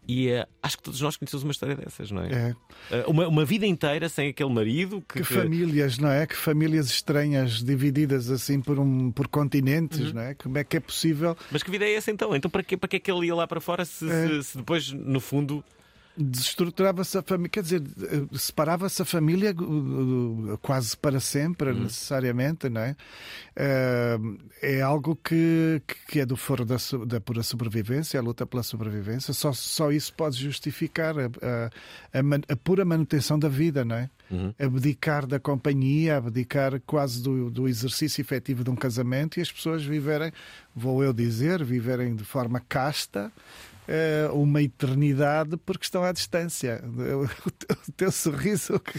[0.06, 2.28] E eh, acho que todos nós conhecemos uma história dessas, não é?
[2.50, 2.56] É.
[2.90, 5.22] Eh, uma, uma vida inteira sem aquele marido que.
[5.22, 6.26] Que que- famílias, não é?
[6.26, 10.12] Que famílias estranhas divididas assim por, um, por continentes, Uhum.
[10.14, 10.34] não é?
[10.34, 12.36] Como é que é possível Mas que vida é essa então?
[12.36, 14.28] Então para que, para que é que ele ia lá para fora se, É.
[14.28, 15.64] se- se depois, no fundo.
[16.16, 21.82] Desestruturava-se a família, quer dizer, eh, separava-se a família eh, quase para sempre, Uhum.
[21.84, 22.96] necessariamente, não é?
[23.56, 24.18] Eh,
[24.62, 29.34] É algo que, que é do foro da, da pura sobrevivência, a luta pela sobrevivência,
[29.34, 31.70] só, só isso pode justificar a, a-
[32.14, 34.08] a a pura manutenção da vida, não é?
[34.30, 34.54] Uhum.
[34.58, 39.84] Abdicar da companhia, abdicar quase do, do exercício efetivo de um casamento e as pessoas
[39.84, 40.32] viverem,
[40.74, 43.73] vou eu dizer, viverem de forma casta, eh,
[44.32, 46.82] uma eternidade porque estão à distância.
[47.44, 48.74] O teu, o teu sorriso.
[48.76, 48.98] O que,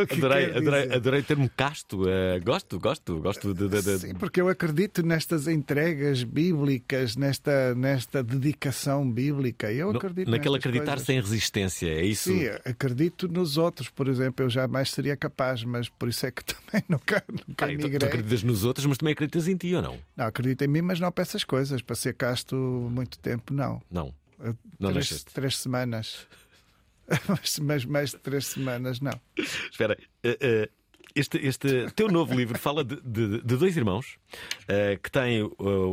[0.00, 2.08] o que Adorei, adorei, adorei ter-me casto.
[2.08, 3.68] eh, gosto, gosto, gosto de.
[3.68, 9.70] de- de- Sim, porque eu acredito nestas entregas bíblicas, nesta, nesta dedicação bíblica.
[9.72, 11.06] Eu no- acredito naquele acreditar coisas.
[11.06, 12.30] sem resistência, é isso?
[12.30, 16.42] Sim, acredito nos outros, por exemplo, eu jamais seria capaz, mas por isso é que
[16.44, 19.82] também nunca, nunca Ah, tu, tu acreditas nos outros, mas também acreditas em ti ou
[19.82, 19.98] não?
[20.16, 21.82] Não, acredito em mim, mas não para essas coisas.
[21.82, 23.80] Para ser casto muito tempo, não.
[23.90, 24.14] Não.
[24.78, 26.26] Não três, três semanas.
[27.28, 29.18] mas, mas mais de três semanas, não.
[29.70, 30.70] Espera, eh, eh,
[31.14, 34.16] este, este teu novo livro fala de, de- de dois irmãos
[34.68, 35.48] eh, que têm eh,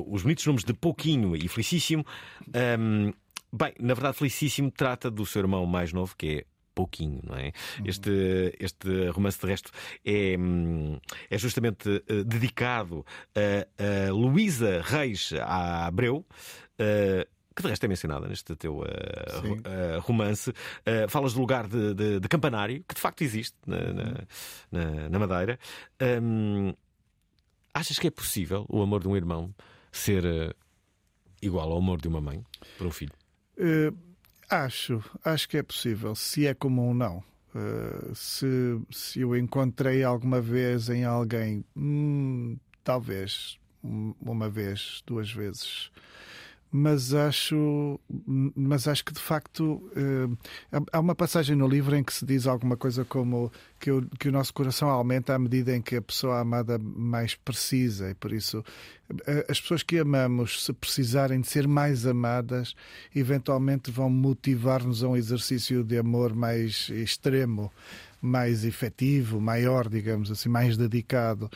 [0.07, 2.05] os bonitos nomes de Pouquinho e Felicíssimo.
[2.53, 3.11] Ahm,
[3.51, 6.45] bem, na verdade, Felicíssimo trata do seu irmão mais novo, que é
[6.75, 7.51] Pouquinho, não é?
[7.83, 9.69] Este, este romance, de resto,
[10.05, 10.35] é,
[11.29, 16.25] é justamente dedicado a, a Luísa Reis à Abreu.
[17.55, 18.85] Que de resto é mencionada neste teu ro-
[19.65, 20.53] eh, romance.
[20.85, 24.23] Eh, falas do lugar de, de- de campanário, que de facto existe na, na-
[24.71, 25.59] na- na Madeira.
[26.21, 26.73] Hum,
[27.73, 29.53] achas que é possível o amor de um irmão
[29.91, 30.55] ser
[31.41, 32.43] igual ao amor de uma mãe
[32.77, 33.13] por um filho?
[34.49, 37.23] Acho, acho que é possível, se é comum, não.
[37.55, 38.45] Eh, se,
[38.89, 45.91] se eu encontrei alguma vez em alguém, hum, talvez um- uma vez, duas vezes,
[46.71, 47.99] mas acho,
[48.55, 52.45] mas acho que de facto eh, há- uma passagem no livro em que se diz
[52.45, 56.01] alguma coisa como que o, que o nosso coração aumenta à medida em que a
[56.01, 58.63] pessoa amada mais precisa e por isso
[59.47, 62.75] as pessoas que amamos, se precisarem de ser mais amadas,
[63.15, 67.71] eventualmente vão motivar-nos a um exercício de amor mais extremo,
[68.21, 71.49] mais efetivo, maior, digamos assim, mais dedicado.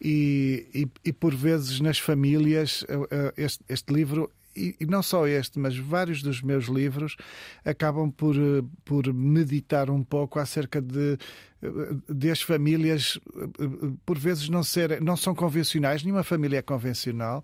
[0.00, 4.30] E, e, e por vezes nas famílias, eh, eh, este, este livro.
[4.54, 7.16] E e não só este, mas vários dos meus livros
[7.64, 11.18] acabam por, eh, por meditar um pouco acerca de,
[11.62, 11.68] eh,
[12.08, 13.66] de as famílias, eh,
[14.04, 17.42] por vezes não, ser, não são convencionais, nenhuma família é convencional,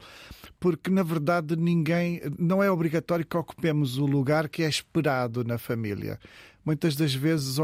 [0.58, 5.58] porque na verdade ninguém, não é obrigatório que ocupemos o lugar que é esperado na
[5.58, 6.18] família.
[6.68, 7.56] Muitas das vezes,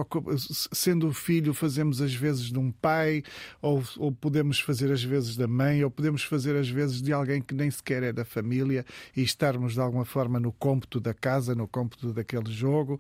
[0.73, 3.23] sendo filho, fazemos as vezes de um pai,
[3.61, 7.43] ou, ou podemos fazer as vezes da mãe, ou podemos fazer as vezes de alguém
[7.43, 8.83] que nem sequer é da família
[9.15, 12.99] e estarmos de alguma forma no cômputo da casa, no cômputo daquele jogo.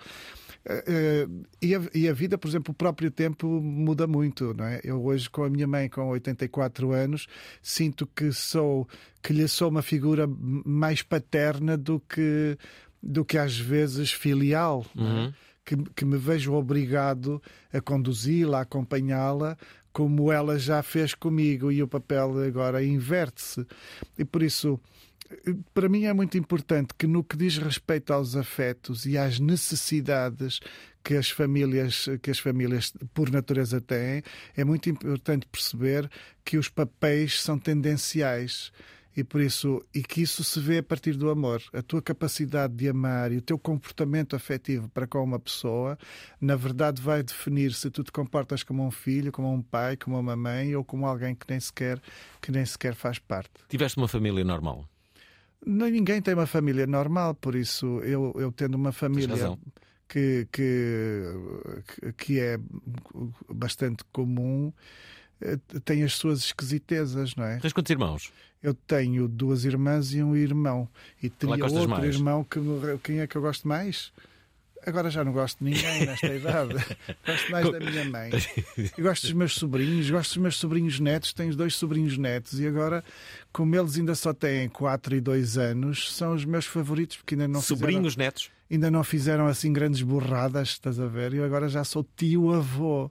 [0.67, 1.29] Eh, eh,
[1.63, 4.83] E a, e a vida, por exemplo, o próprio tempo muda muito, não é?
[4.85, 7.27] Eu hoje, com a minha mãe, com 84 anos,
[7.63, 8.87] sinto que sou
[9.23, 12.59] que lhe sou uma figura mais paterna do que
[13.03, 14.85] do que às vezes filial.
[14.99, 15.33] é?
[15.65, 17.43] Que, que me vejo obrigado
[17.73, 19.57] a conduzi-la, a acompanhá-la,
[19.93, 23.67] como ela já fez comigo, e o papel agora inverte-se.
[24.19, 24.81] E por isso,
[25.73, 30.61] para mim é muito importante que, no que diz respeito aos afetos e às necessidades
[31.03, 34.23] que as famílias que as famílias por natureza têm,
[34.57, 36.11] é muito importante perceber
[36.45, 38.73] que os papéis são tendenciais
[39.17, 41.63] e por isso e que isso se vê a partir do amor.
[41.73, 45.99] A tua capacidade de amar e o teu comportamento afetivo para com uma pessoa
[46.41, 50.19] na verdade vai definir se tu te comportas como um filho como um pai como
[50.19, 52.01] uma mãe ou como alguém que nem sequer
[52.41, 53.51] que nem sequer faz parte.
[53.69, 54.89] Tiveste uma família normal?
[55.67, 59.57] não, ninguém tem uma família normal por isso eu eu tendo uma família
[60.09, 61.23] que, que,
[62.17, 62.59] que é
[63.53, 64.73] bastante comum,
[65.85, 67.59] tem as suas esquisitezas, não é?
[67.59, 68.33] Tens quantos irmãos?
[68.63, 70.89] Eu tenho duas irmãs e um irmão.
[71.23, 72.15] E teria outro mais?
[72.15, 72.99] irmão que morreu.
[72.99, 74.11] Quem é que eu gosto mais?
[74.87, 76.75] Agora já não gosto de ninguém nesta idade.
[77.27, 78.31] Gosto mais da minha mãe.
[78.97, 81.33] Eu gosto dos meus sobrinhos, gosto dos meus sobrinhos netos.
[81.33, 83.03] Tenho dois sobrinhos netos e agora,
[83.53, 87.49] como eles ainda só têm 4 e 2 anos, são os meus favoritos porque ainda
[87.49, 88.51] não Sobrinhos, fizeram, netos?
[88.71, 91.33] ainda não fizeram assim grandes borradas, estás a ver?
[91.35, 93.11] E eu agora já sou tio-avô.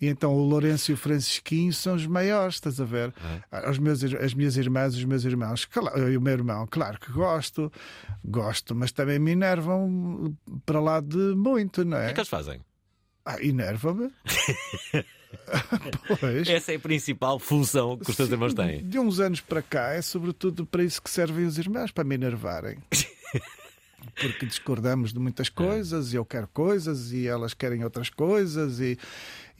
[0.00, 3.12] E então o Lourenço e o Francisquinho são os maiores, estás a ver?
[3.68, 7.12] Os meus, as minhas irmãs, os meus irmãos, claro, e o meu irmão, claro que
[7.12, 7.70] gosto,
[8.24, 10.34] gosto, mas também me enervam
[10.64, 12.10] para lá de muito, não O que é?
[12.10, 12.60] é que eles fazem?
[13.26, 14.10] Ah, enerva-me.
[16.18, 16.48] pois.
[16.48, 18.82] Essa é a principal função que os teus irmãos têm.
[18.82, 22.14] De uns anos para cá é sobretudo para isso que servem os irmãos, para me
[22.14, 22.78] enervarem.
[24.18, 28.98] Porque discordamos de muitas coisas e eu quero coisas e elas querem outras coisas e,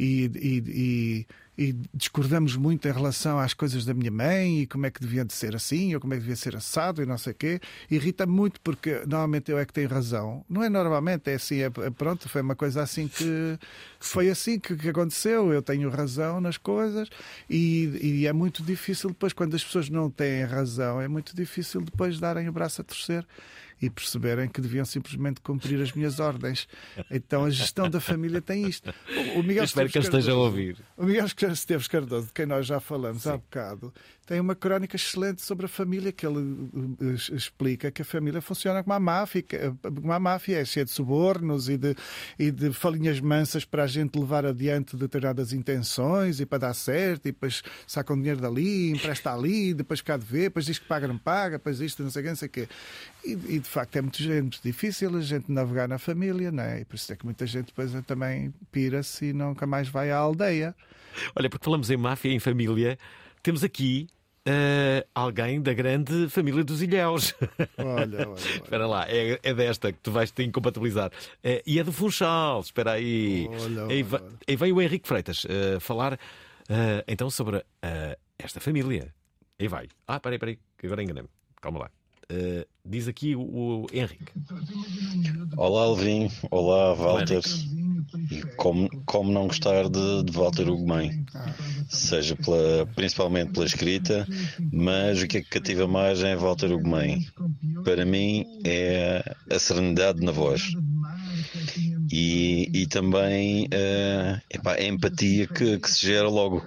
[0.01, 1.27] e, e,
[1.59, 4.99] e, e discordamos muito em relação às coisas da minha mãe e como é que
[4.99, 7.37] devia de ser assim ou como é que devia ser assado e não sei o
[7.37, 7.61] quê.
[7.91, 10.43] Irrita muito porque normalmente eu é que tenho razão.
[10.49, 13.59] Não é normalmente, é assim, é, é pronto, foi uma coisa assim que,
[13.99, 15.53] foi assim que, que aconteceu.
[15.53, 17.11] Eu tenho razão nas coisas
[17.49, 22.19] e é muito difícil depois, quando as pessoas não têm razão, é muito difícil depois
[22.19, 23.27] darem o braço a torcer
[23.81, 26.69] e perceberem que deviam simplesmente cumprir as minhas ordens.
[27.11, 28.93] Então a gestão da família tem isto.
[29.37, 30.77] O Miguel Eu espero que eles Esteves estejam a Cardoso- ouvir.
[30.97, 33.93] O Miguel Esteves Cardoso, de quem nós já falamos há bocado,
[34.31, 38.41] tem uma crónica excelente sobre a família que ele uh, uh, explica que a família
[38.41, 39.45] funciona como a máfia,
[40.01, 41.97] uma máfia, é cheia de subornos e de,
[42.39, 47.27] e de falinhas mansas para a gente levar adiante determinadas intenções e para dar certo,
[47.27, 50.87] e depois saca um dinheiro dali, empresta ali, depois cá de ver, depois diz que
[50.87, 52.69] paga, não paga, depois isto, não sei que, não sei o quê.
[53.25, 56.63] E, e, de facto é muito, é muito difícil a gente navegar na família, não
[56.63, 56.83] é?
[56.83, 60.19] E por isso é que muita gente depois também pira-se e nunca mais vai à
[60.19, 60.73] aldeia.
[61.35, 62.97] Olha, porque falamos em máfia e em família,
[63.43, 64.07] temos aqui
[64.47, 67.35] eh, alguém da grande família dos Ilhéus.
[67.77, 71.11] Olha, olha, Espera lá, é, é desta que tu vais te incompatibilizar.
[71.43, 73.49] Eh, e é do Funchal, espera aí.
[73.49, 76.19] Olha, aí, olha, aí vem o Henrique Freitas eh, falar
[76.69, 79.13] eh, então sobre eh, esta família.
[79.59, 79.89] Aí vai.
[80.07, 81.29] Ah, peraí, peraí, que agora enganei-me.
[81.61, 81.91] Calma lá.
[82.85, 84.33] Diz aqui o, o Henrique.
[85.57, 86.31] Olá, Alvin.
[86.51, 87.43] Olá, Walter.
[88.31, 91.27] E como, como não gostar de, de Walter Ugumem?
[91.91, 94.27] Seja pela, principalmente pela escrita,
[94.73, 97.27] mas o que é que cativa mais é Walter Ugumem.
[97.85, 100.63] Para mim é a serenidade na voz.
[102.13, 106.63] E, e também eh, epá, a empatia que, que se gera logo.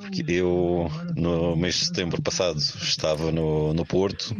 [0.00, 4.34] Porque Eu, no mês de setembro passado, estava no, no Porto,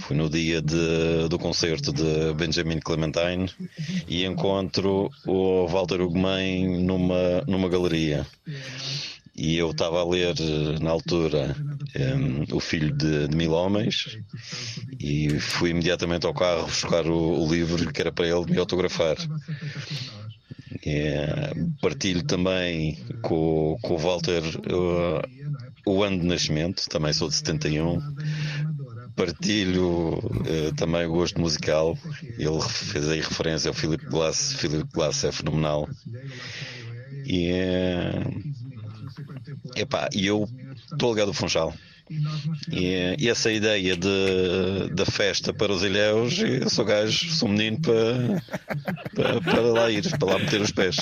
[0.00, 3.48] fui no dia de- do concerto de Benjamin Clementine
[4.08, 8.26] e encontro o Walter Ugumem numa, numa galeria.
[9.36, 11.54] E eu estava a ler, eh, na altura,
[11.94, 14.18] em, O Filho de, de Mil Homens
[14.98, 19.16] e fui imediatamente ao carro buscar o, o livro que era para ele me autografar.
[20.84, 25.22] É, partilho também com, com o Walter uh,
[25.86, 28.00] o ano de nascimento, também sou de 71.
[29.14, 30.20] Partilho
[30.76, 31.96] também o gosto musical.
[32.38, 34.52] Ele fez aí referência ao Philip Glass.
[34.54, 35.88] Philip Glass é fenomenal.
[37.26, 37.50] E,
[39.76, 40.48] epá, e eu
[40.92, 41.74] estou ligado ao Funchal.
[42.70, 47.80] E, e essa ideia de, da festa para os ilhéus, eu sou gajo, sou menino
[47.80, 48.42] para,
[49.14, 50.96] para, para lá ir, para lá meter os pés.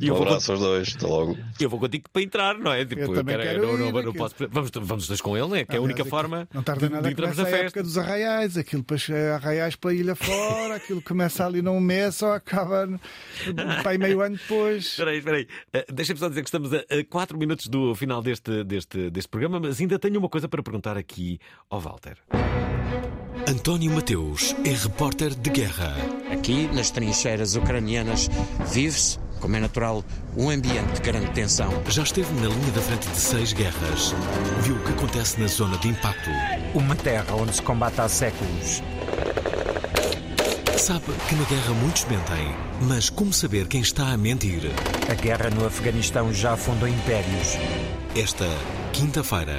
[0.00, 1.36] E eu um vou abraço aos dois, até logo.
[1.60, 2.84] Eu vou contigo para entrar, não é?
[2.84, 5.64] Tipo, Eu também quero não, ir não- não posso- vamos, vamos dois com ele, né?
[5.64, 7.66] que é a única forma Não tarda de, nada de entrarmos começa na a festa.
[7.78, 12.16] época dos arraiais, aquilo depois é arraiais pela ilha fora, aquilo começa ali num mês,
[12.16, 12.88] só acaba
[13.82, 14.84] pai meio ano depois.
[14.86, 15.48] Espera aí, espera aí.
[15.74, 19.55] Uh, Deixa-me só dizer que estamos a 4 minutos do final deste, deste, deste programa,
[19.60, 21.38] mas ainda tenho uma coisa para perguntar aqui
[21.68, 22.16] ao Walter.
[23.48, 25.94] António Mateus é repórter de guerra.
[26.32, 28.28] Aqui, nas trincheiras ucranianas,
[28.72, 30.04] vive-se, como é natural,
[30.36, 31.70] um ambiente de grande tensão.
[31.88, 34.14] Já esteve na linha da frente de seis guerras.
[34.62, 36.30] Viu o que acontece na zona de impacto.
[36.74, 38.82] Uma terra onde se combate há séculos.
[40.76, 44.62] Sabe que na guerra muitos mentem, mas como saber quem está a mentir?
[45.10, 47.56] A guerra no Afeganistão já afundou impérios.
[48.14, 48.44] Esta
[48.96, 49.58] quinta-feira,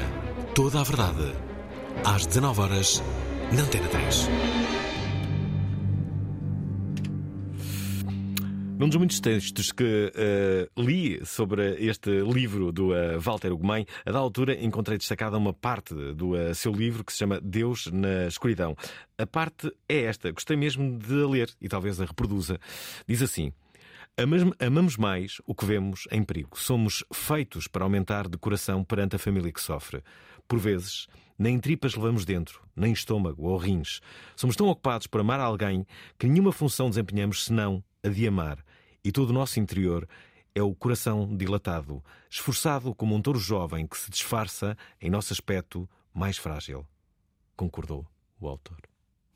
[0.56, 1.32] toda a verdade.
[2.04, 3.04] Às 19 horas,
[3.54, 4.30] na Antena 3.
[8.80, 14.12] Num dos muitos textos que eh, li sobre este livro do eh, Walter Ugumem, a
[14.12, 18.26] da altura encontrei destacada uma parte do eh, seu livro que se chama Deus na
[18.26, 18.76] Escuridão.
[19.20, 22.60] A parte é esta, gostei mesmo de a ler e talvez a reproduza.
[23.08, 23.54] Diz assim.
[24.20, 26.58] Amamos mais o que vemos em perigo.
[26.58, 30.04] Somos feitos para aumentar de coração perante a família que sofre.
[30.48, 31.06] Por vezes,
[31.38, 34.02] nem tripas levamos dentro, nem estômago ou rins.
[34.36, 35.86] Somos tão ocupados por amar alguém
[36.18, 38.58] que nenhuma função desempenhamos senão a de amar.
[39.04, 40.10] E todo o nosso interior
[40.56, 45.88] é o coração dilatado, esforçado como um touro jovem que se disfarça em nosso aspecto
[46.12, 46.88] mais frágil.
[47.56, 48.04] Concordou
[48.40, 48.80] o autor.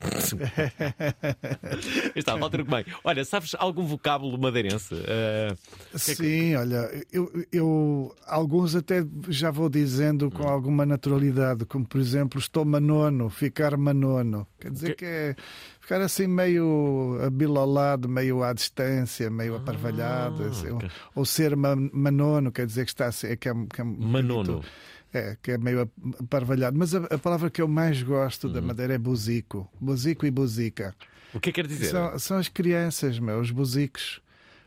[2.14, 2.84] Está, Walter Ugumem.
[3.04, 4.94] Olha, sabes algum vocábulo madeirense?
[4.94, 5.56] Que é
[5.90, 10.30] que- Sim, olha, eu, eu alguns até já vou dizendo Hum.
[10.30, 14.46] com alguma naturalidade, como por exemplo, estou manono, ficar manono.
[14.60, 15.36] Quer dizer que é
[15.80, 20.44] ficar assim meio abilolado, meio à distância, meio aparvalhado.
[20.44, 20.80] assim, ou,
[21.16, 24.44] ou ser ma- manono, quer dizer que está assim, é que é, que é Manono.
[24.54, 24.72] bocadito-
[25.12, 26.78] É, que é meio aparvalhado.
[26.78, 28.52] Mas a, a palavra que eu mais gosto Hum.
[28.52, 29.68] da Madeira é buzico.
[29.80, 30.94] Buzico e buzica.
[31.34, 31.86] O que é que quer dizer?
[31.86, 34.20] São, são as crianças, meu, os buzicos.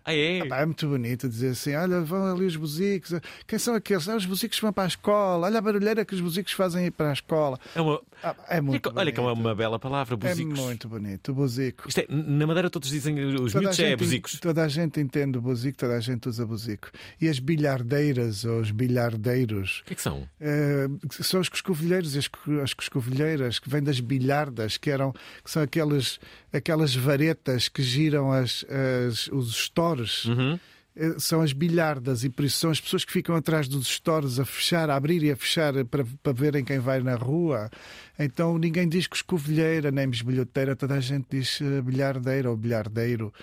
[0.05, 0.41] Ah, é?
[0.41, 3.13] Ah, pá, é muito bonito dizer assim: olha, vão ali os buzicos.
[3.47, 4.07] Quem são aqueles?
[4.07, 5.47] Ah, os buzicos vão para a escola.
[5.47, 7.59] Olha a barulheira que os buzicos fazem ir para a escola.
[7.75, 7.99] É uma...
[8.23, 10.59] Ah, é muito Olha que é uma, bela palavra, É buzicos.
[10.59, 11.87] muito bonito, o buzico.
[11.89, 14.39] Isto é, na Madeira todos dizem os Toda miúdos é buzicos.
[14.39, 16.89] Toda a gente entende o buzico, toda a gente usa buzico.
[17.19, 19.81] E as bilhardeiras ou os bilhardeiros.
[19.81, 20.27] O que é que são?
[20.39, 22.29] eh, são os coscovilheiros e as,
[22.63, 25.11] as coscovilheiras que vêm das bilhardas, que eram
[25.43, 26.19] que são aquelas,
[26.55, 28.65] aquelas varetas que giram as,
[29.07, 30.25] as- os stores.
[30.25, 30.59] Uhum.
[30.95, 34.39] Eh, São as bilhardas e por isso são as pessoas que ficam atrás dos stores
[34.39, 37.69] a fechar, a abrir e a fechar para, para verem quem vai na rua.
[38.17, 43.33] Então ninguém diz coscovilheira nem bisbilhoteira, toda a gente diz eh, bilhardeira ou bilhardeiro.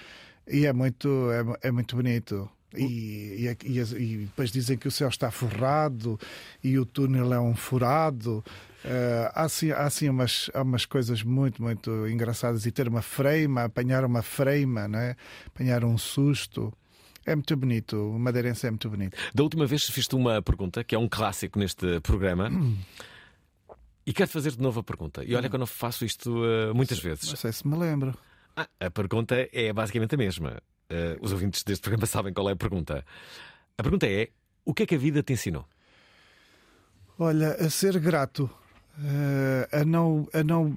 [0.49, 1.09] E é muito,
[1.63, 2.49] é, é muito bonito.
[2.75, 6.19] E, e, é- e e depois dizem que o céu está forrado
[6.65, 8.43] e o túnel é um furado.
[8.85, 12.67] Eh, há assim, há assim umas, há umas coisas muito, muito engraçadas.
[12.67, 15.17] E ter uma freima, apanhar uma freima, né?
[15.47, 16.73] apanhar um susto.
[17.25, 17.97] É muito bonito.
[17.97, 19.17] O madeirense é muito bonito.
[19.33, 22.51] Da última vez fiz-te uma pergunta, que é um clássico neste programa.
[24.05, 25.23] E quero fazer de novo a pergunta.
[25.25, 27.29] E olha que eu não faço isto eh, muitas vezes.
[27.29, 28.17] Não sei se me lembro.
[28.57, 30.61] Ah, a pergunta é basicamente a mesma.
[30.91, 33.05] Eh, os ouvintes deste programa sabem qual é a pergunta.
[33.79, 34.31] A pergunta é:
[34.65, 35.65] o que é que a vida te ensinou?
[37.17, 38.51] Olha, a ser grato,
[39.73, 40.77] a, não, a, não,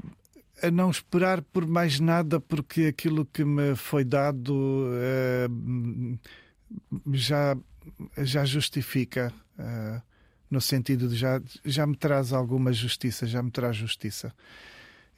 [0.61, 5.47] a não esperar por mais nada, porque aquilo que me foi dado eh,
[7.13, 7.57] já,
[8.17, 10.01] já justifica, eh,
[10.49, 14.33] no sentido de já, já me traz alguma justiça, já me traz justiça.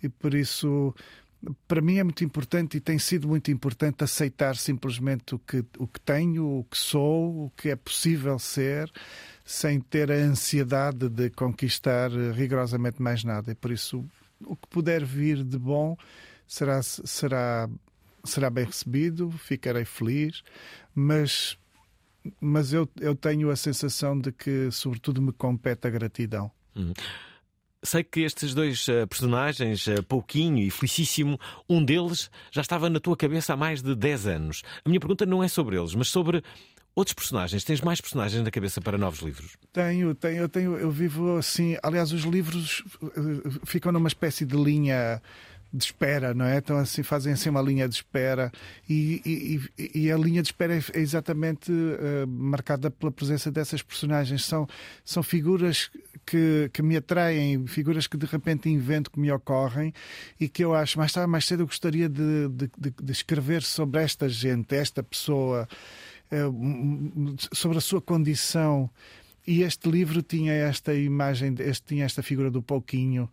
[0.02, 0.94] E por isso,
[1.68, 5.88] para mim é muito importante e tem sido muito importante aceitar simplesmente o que, o
[5.88, 8.92] que tenho, o que sou, o que é possível ser,
[9.48, 13.50] sem ter a ansiedade de conquistar eh, rigorosamente mais nada.
[13.50, 14.04] E por isso,
[14.46, 15.96] o que puder vir de bom
[16.46, 17.70] será, será,
[18.26, 20.44] será bem recebido, ficarei feliz,
[20.94, 21.58] mas,
[22.42, 26.52] mas eu, eu tenho a sensação de que, sobretudo, me compete a gratidão.
[26.76, 26.92] Hum.
[27.82, 31.40] Sei que estes dois eh, personagens, eh, Pouquinho e Felicíssimo,
[31.70, 34.64] um deles já estava na tua cabeça há mais de 10 anos.
[34.84, 36.44] A minha pergunta não é sobre eles, mas sobre
[36.98, 37.64] outros personagens.
[37.64, 39.52] Tens mais personagens na cabeça para novos livros?
[39.72, 41.78] Tenho, tenho, eu tenho, eu vivo assim.
[41.84, 45.22] Aliás, os livros eh, ficam numa espécie de linha
[45.72, 46.58] de espera, não é?
[46.58, 48.52] Então assim fazem assim uma linha de espera
[48.90, 49.22] e,
[49.78, 54.46] e- e- a linha de espera é é exatamente eh, marcada pela presença dessas personagens.
[54.46, 54.66] São,
[55.04, 55.92] são figuras
[56.26, 59.94] que, que me atraem, figuras que de repente invento que me ocorrem
[60.40, 62.72] e que eu acho mais tarde mais cedo eu gostaria de, de-
[63.04, 65.76] de- escrever sobre esta gente, esta pessoa, eh,
[67.54, 68.90] sobre a sua condição.
[69.46, 73.30] E este livro tinha esta imagem, este, tinha esta figura do Pouquinho,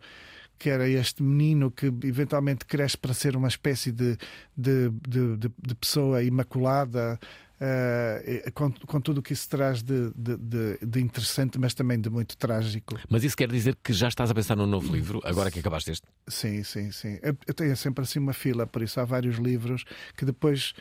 [0.57, 4.17] que era este menino que eventualmente cresce para ser uma espécie de,
[4.55, 7.19] de, de, de- de pessoa imaculada,
[7.59, 11.99] eh, com, com tudo o que isso traz de, de, de- de interessante, mas também
[11.99, 12.97] de muito trágico.
[13.09, 15.91] Mas isso quer dizer que já estás a pensar num novo livro, agora que acabaste
[15.91, 16.07] este?
[16.29, 17.19] Sim, sim, sim.
[17.21, 19.83] Eu, eu tenho sempre assim uma fila, por isso há vários livros
[20.15, 20.73] que depois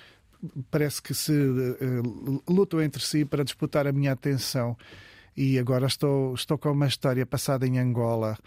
[0.71, 2.03] parece que se eh,
[2.49, 4.77] lutam entre si para disputar a minha atenção.
[5.37, 8.39] E agora estou, estou com uma história passada em Angola,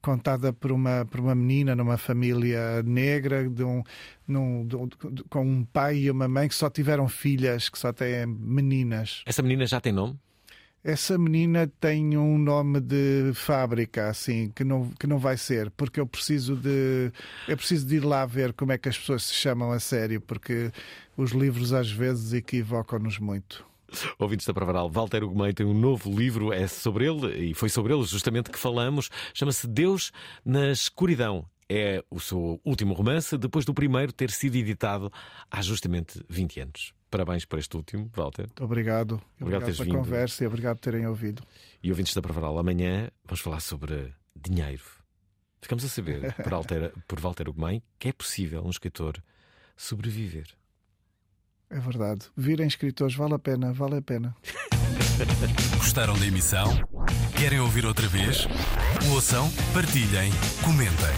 [0.00, 3.82] contada por uma, por uma menina numa família negra, de um,
[4.28, 4.76] num- de
[5.12, 9.22] de- com um pai e uma mãe que só tiveram filhas, que só têm meninas.
[9.26, 10.16] Essa menina já tem nome?
[10.88, 15.98] Essa menina tem um nome de fábrica, assim, que não, que não vai ser, porque
[15.98, 17.10] eu preciso de
[17.48, 20.20] eu preciso de ir lá ver como é que as pessoas se chamam a sério,
[20.20, 20.70] porque
[21.16, 23.66] os livros às vezes equivocam-nos muito.
[24.16, 27.92] Ouvintes da Provaral, Walter Ugumem tem um novo livro, é sobre ele, e foi sobre
[27.92, 29.10] ele justamente que falamos.
[29.34, 30.12] Chama-se Deus
[30.44, 31.44] na Escuridão.
[31.68, 35.12] É o seu último romance, depois do primeiro ter sido editado
[35.50, 36.95] há justamente 20 anos.
[37.16, 38.44] Parabéns por este último, Walter.
[38.46, 39.12] Muito obrigado.
[39.14, 39.98] Obrigado por Obrigado teres pela vindo.
[39.98, 41.42] conversa e obrigado por terem ouvido.
[41.82, 44.82] E ouvintes da Provaral, amanhã vamos falar sobre dinheiro.
[45.62, 49.16] Ficamos a saber, por, Walter, por Walter Ugumem, que é possível um escritor
[49.78, 50.46] sobreviver.
[51.70, 52.26] É verdade.
[52.36, 54.36] Virem escritores, vale a pena, vale a pena.
[55.78, 56.68] Gostaram da emissão?
[57.38, 58.46] Querem ouvir outra vez?
[59.10, 60.30] Ouçam, partilhem,
[60.62, 61.16] comentem.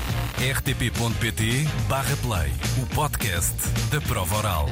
[0.54, 3.56] rtp.pt/play o podcast
[3.90, 4.66] da prova oral.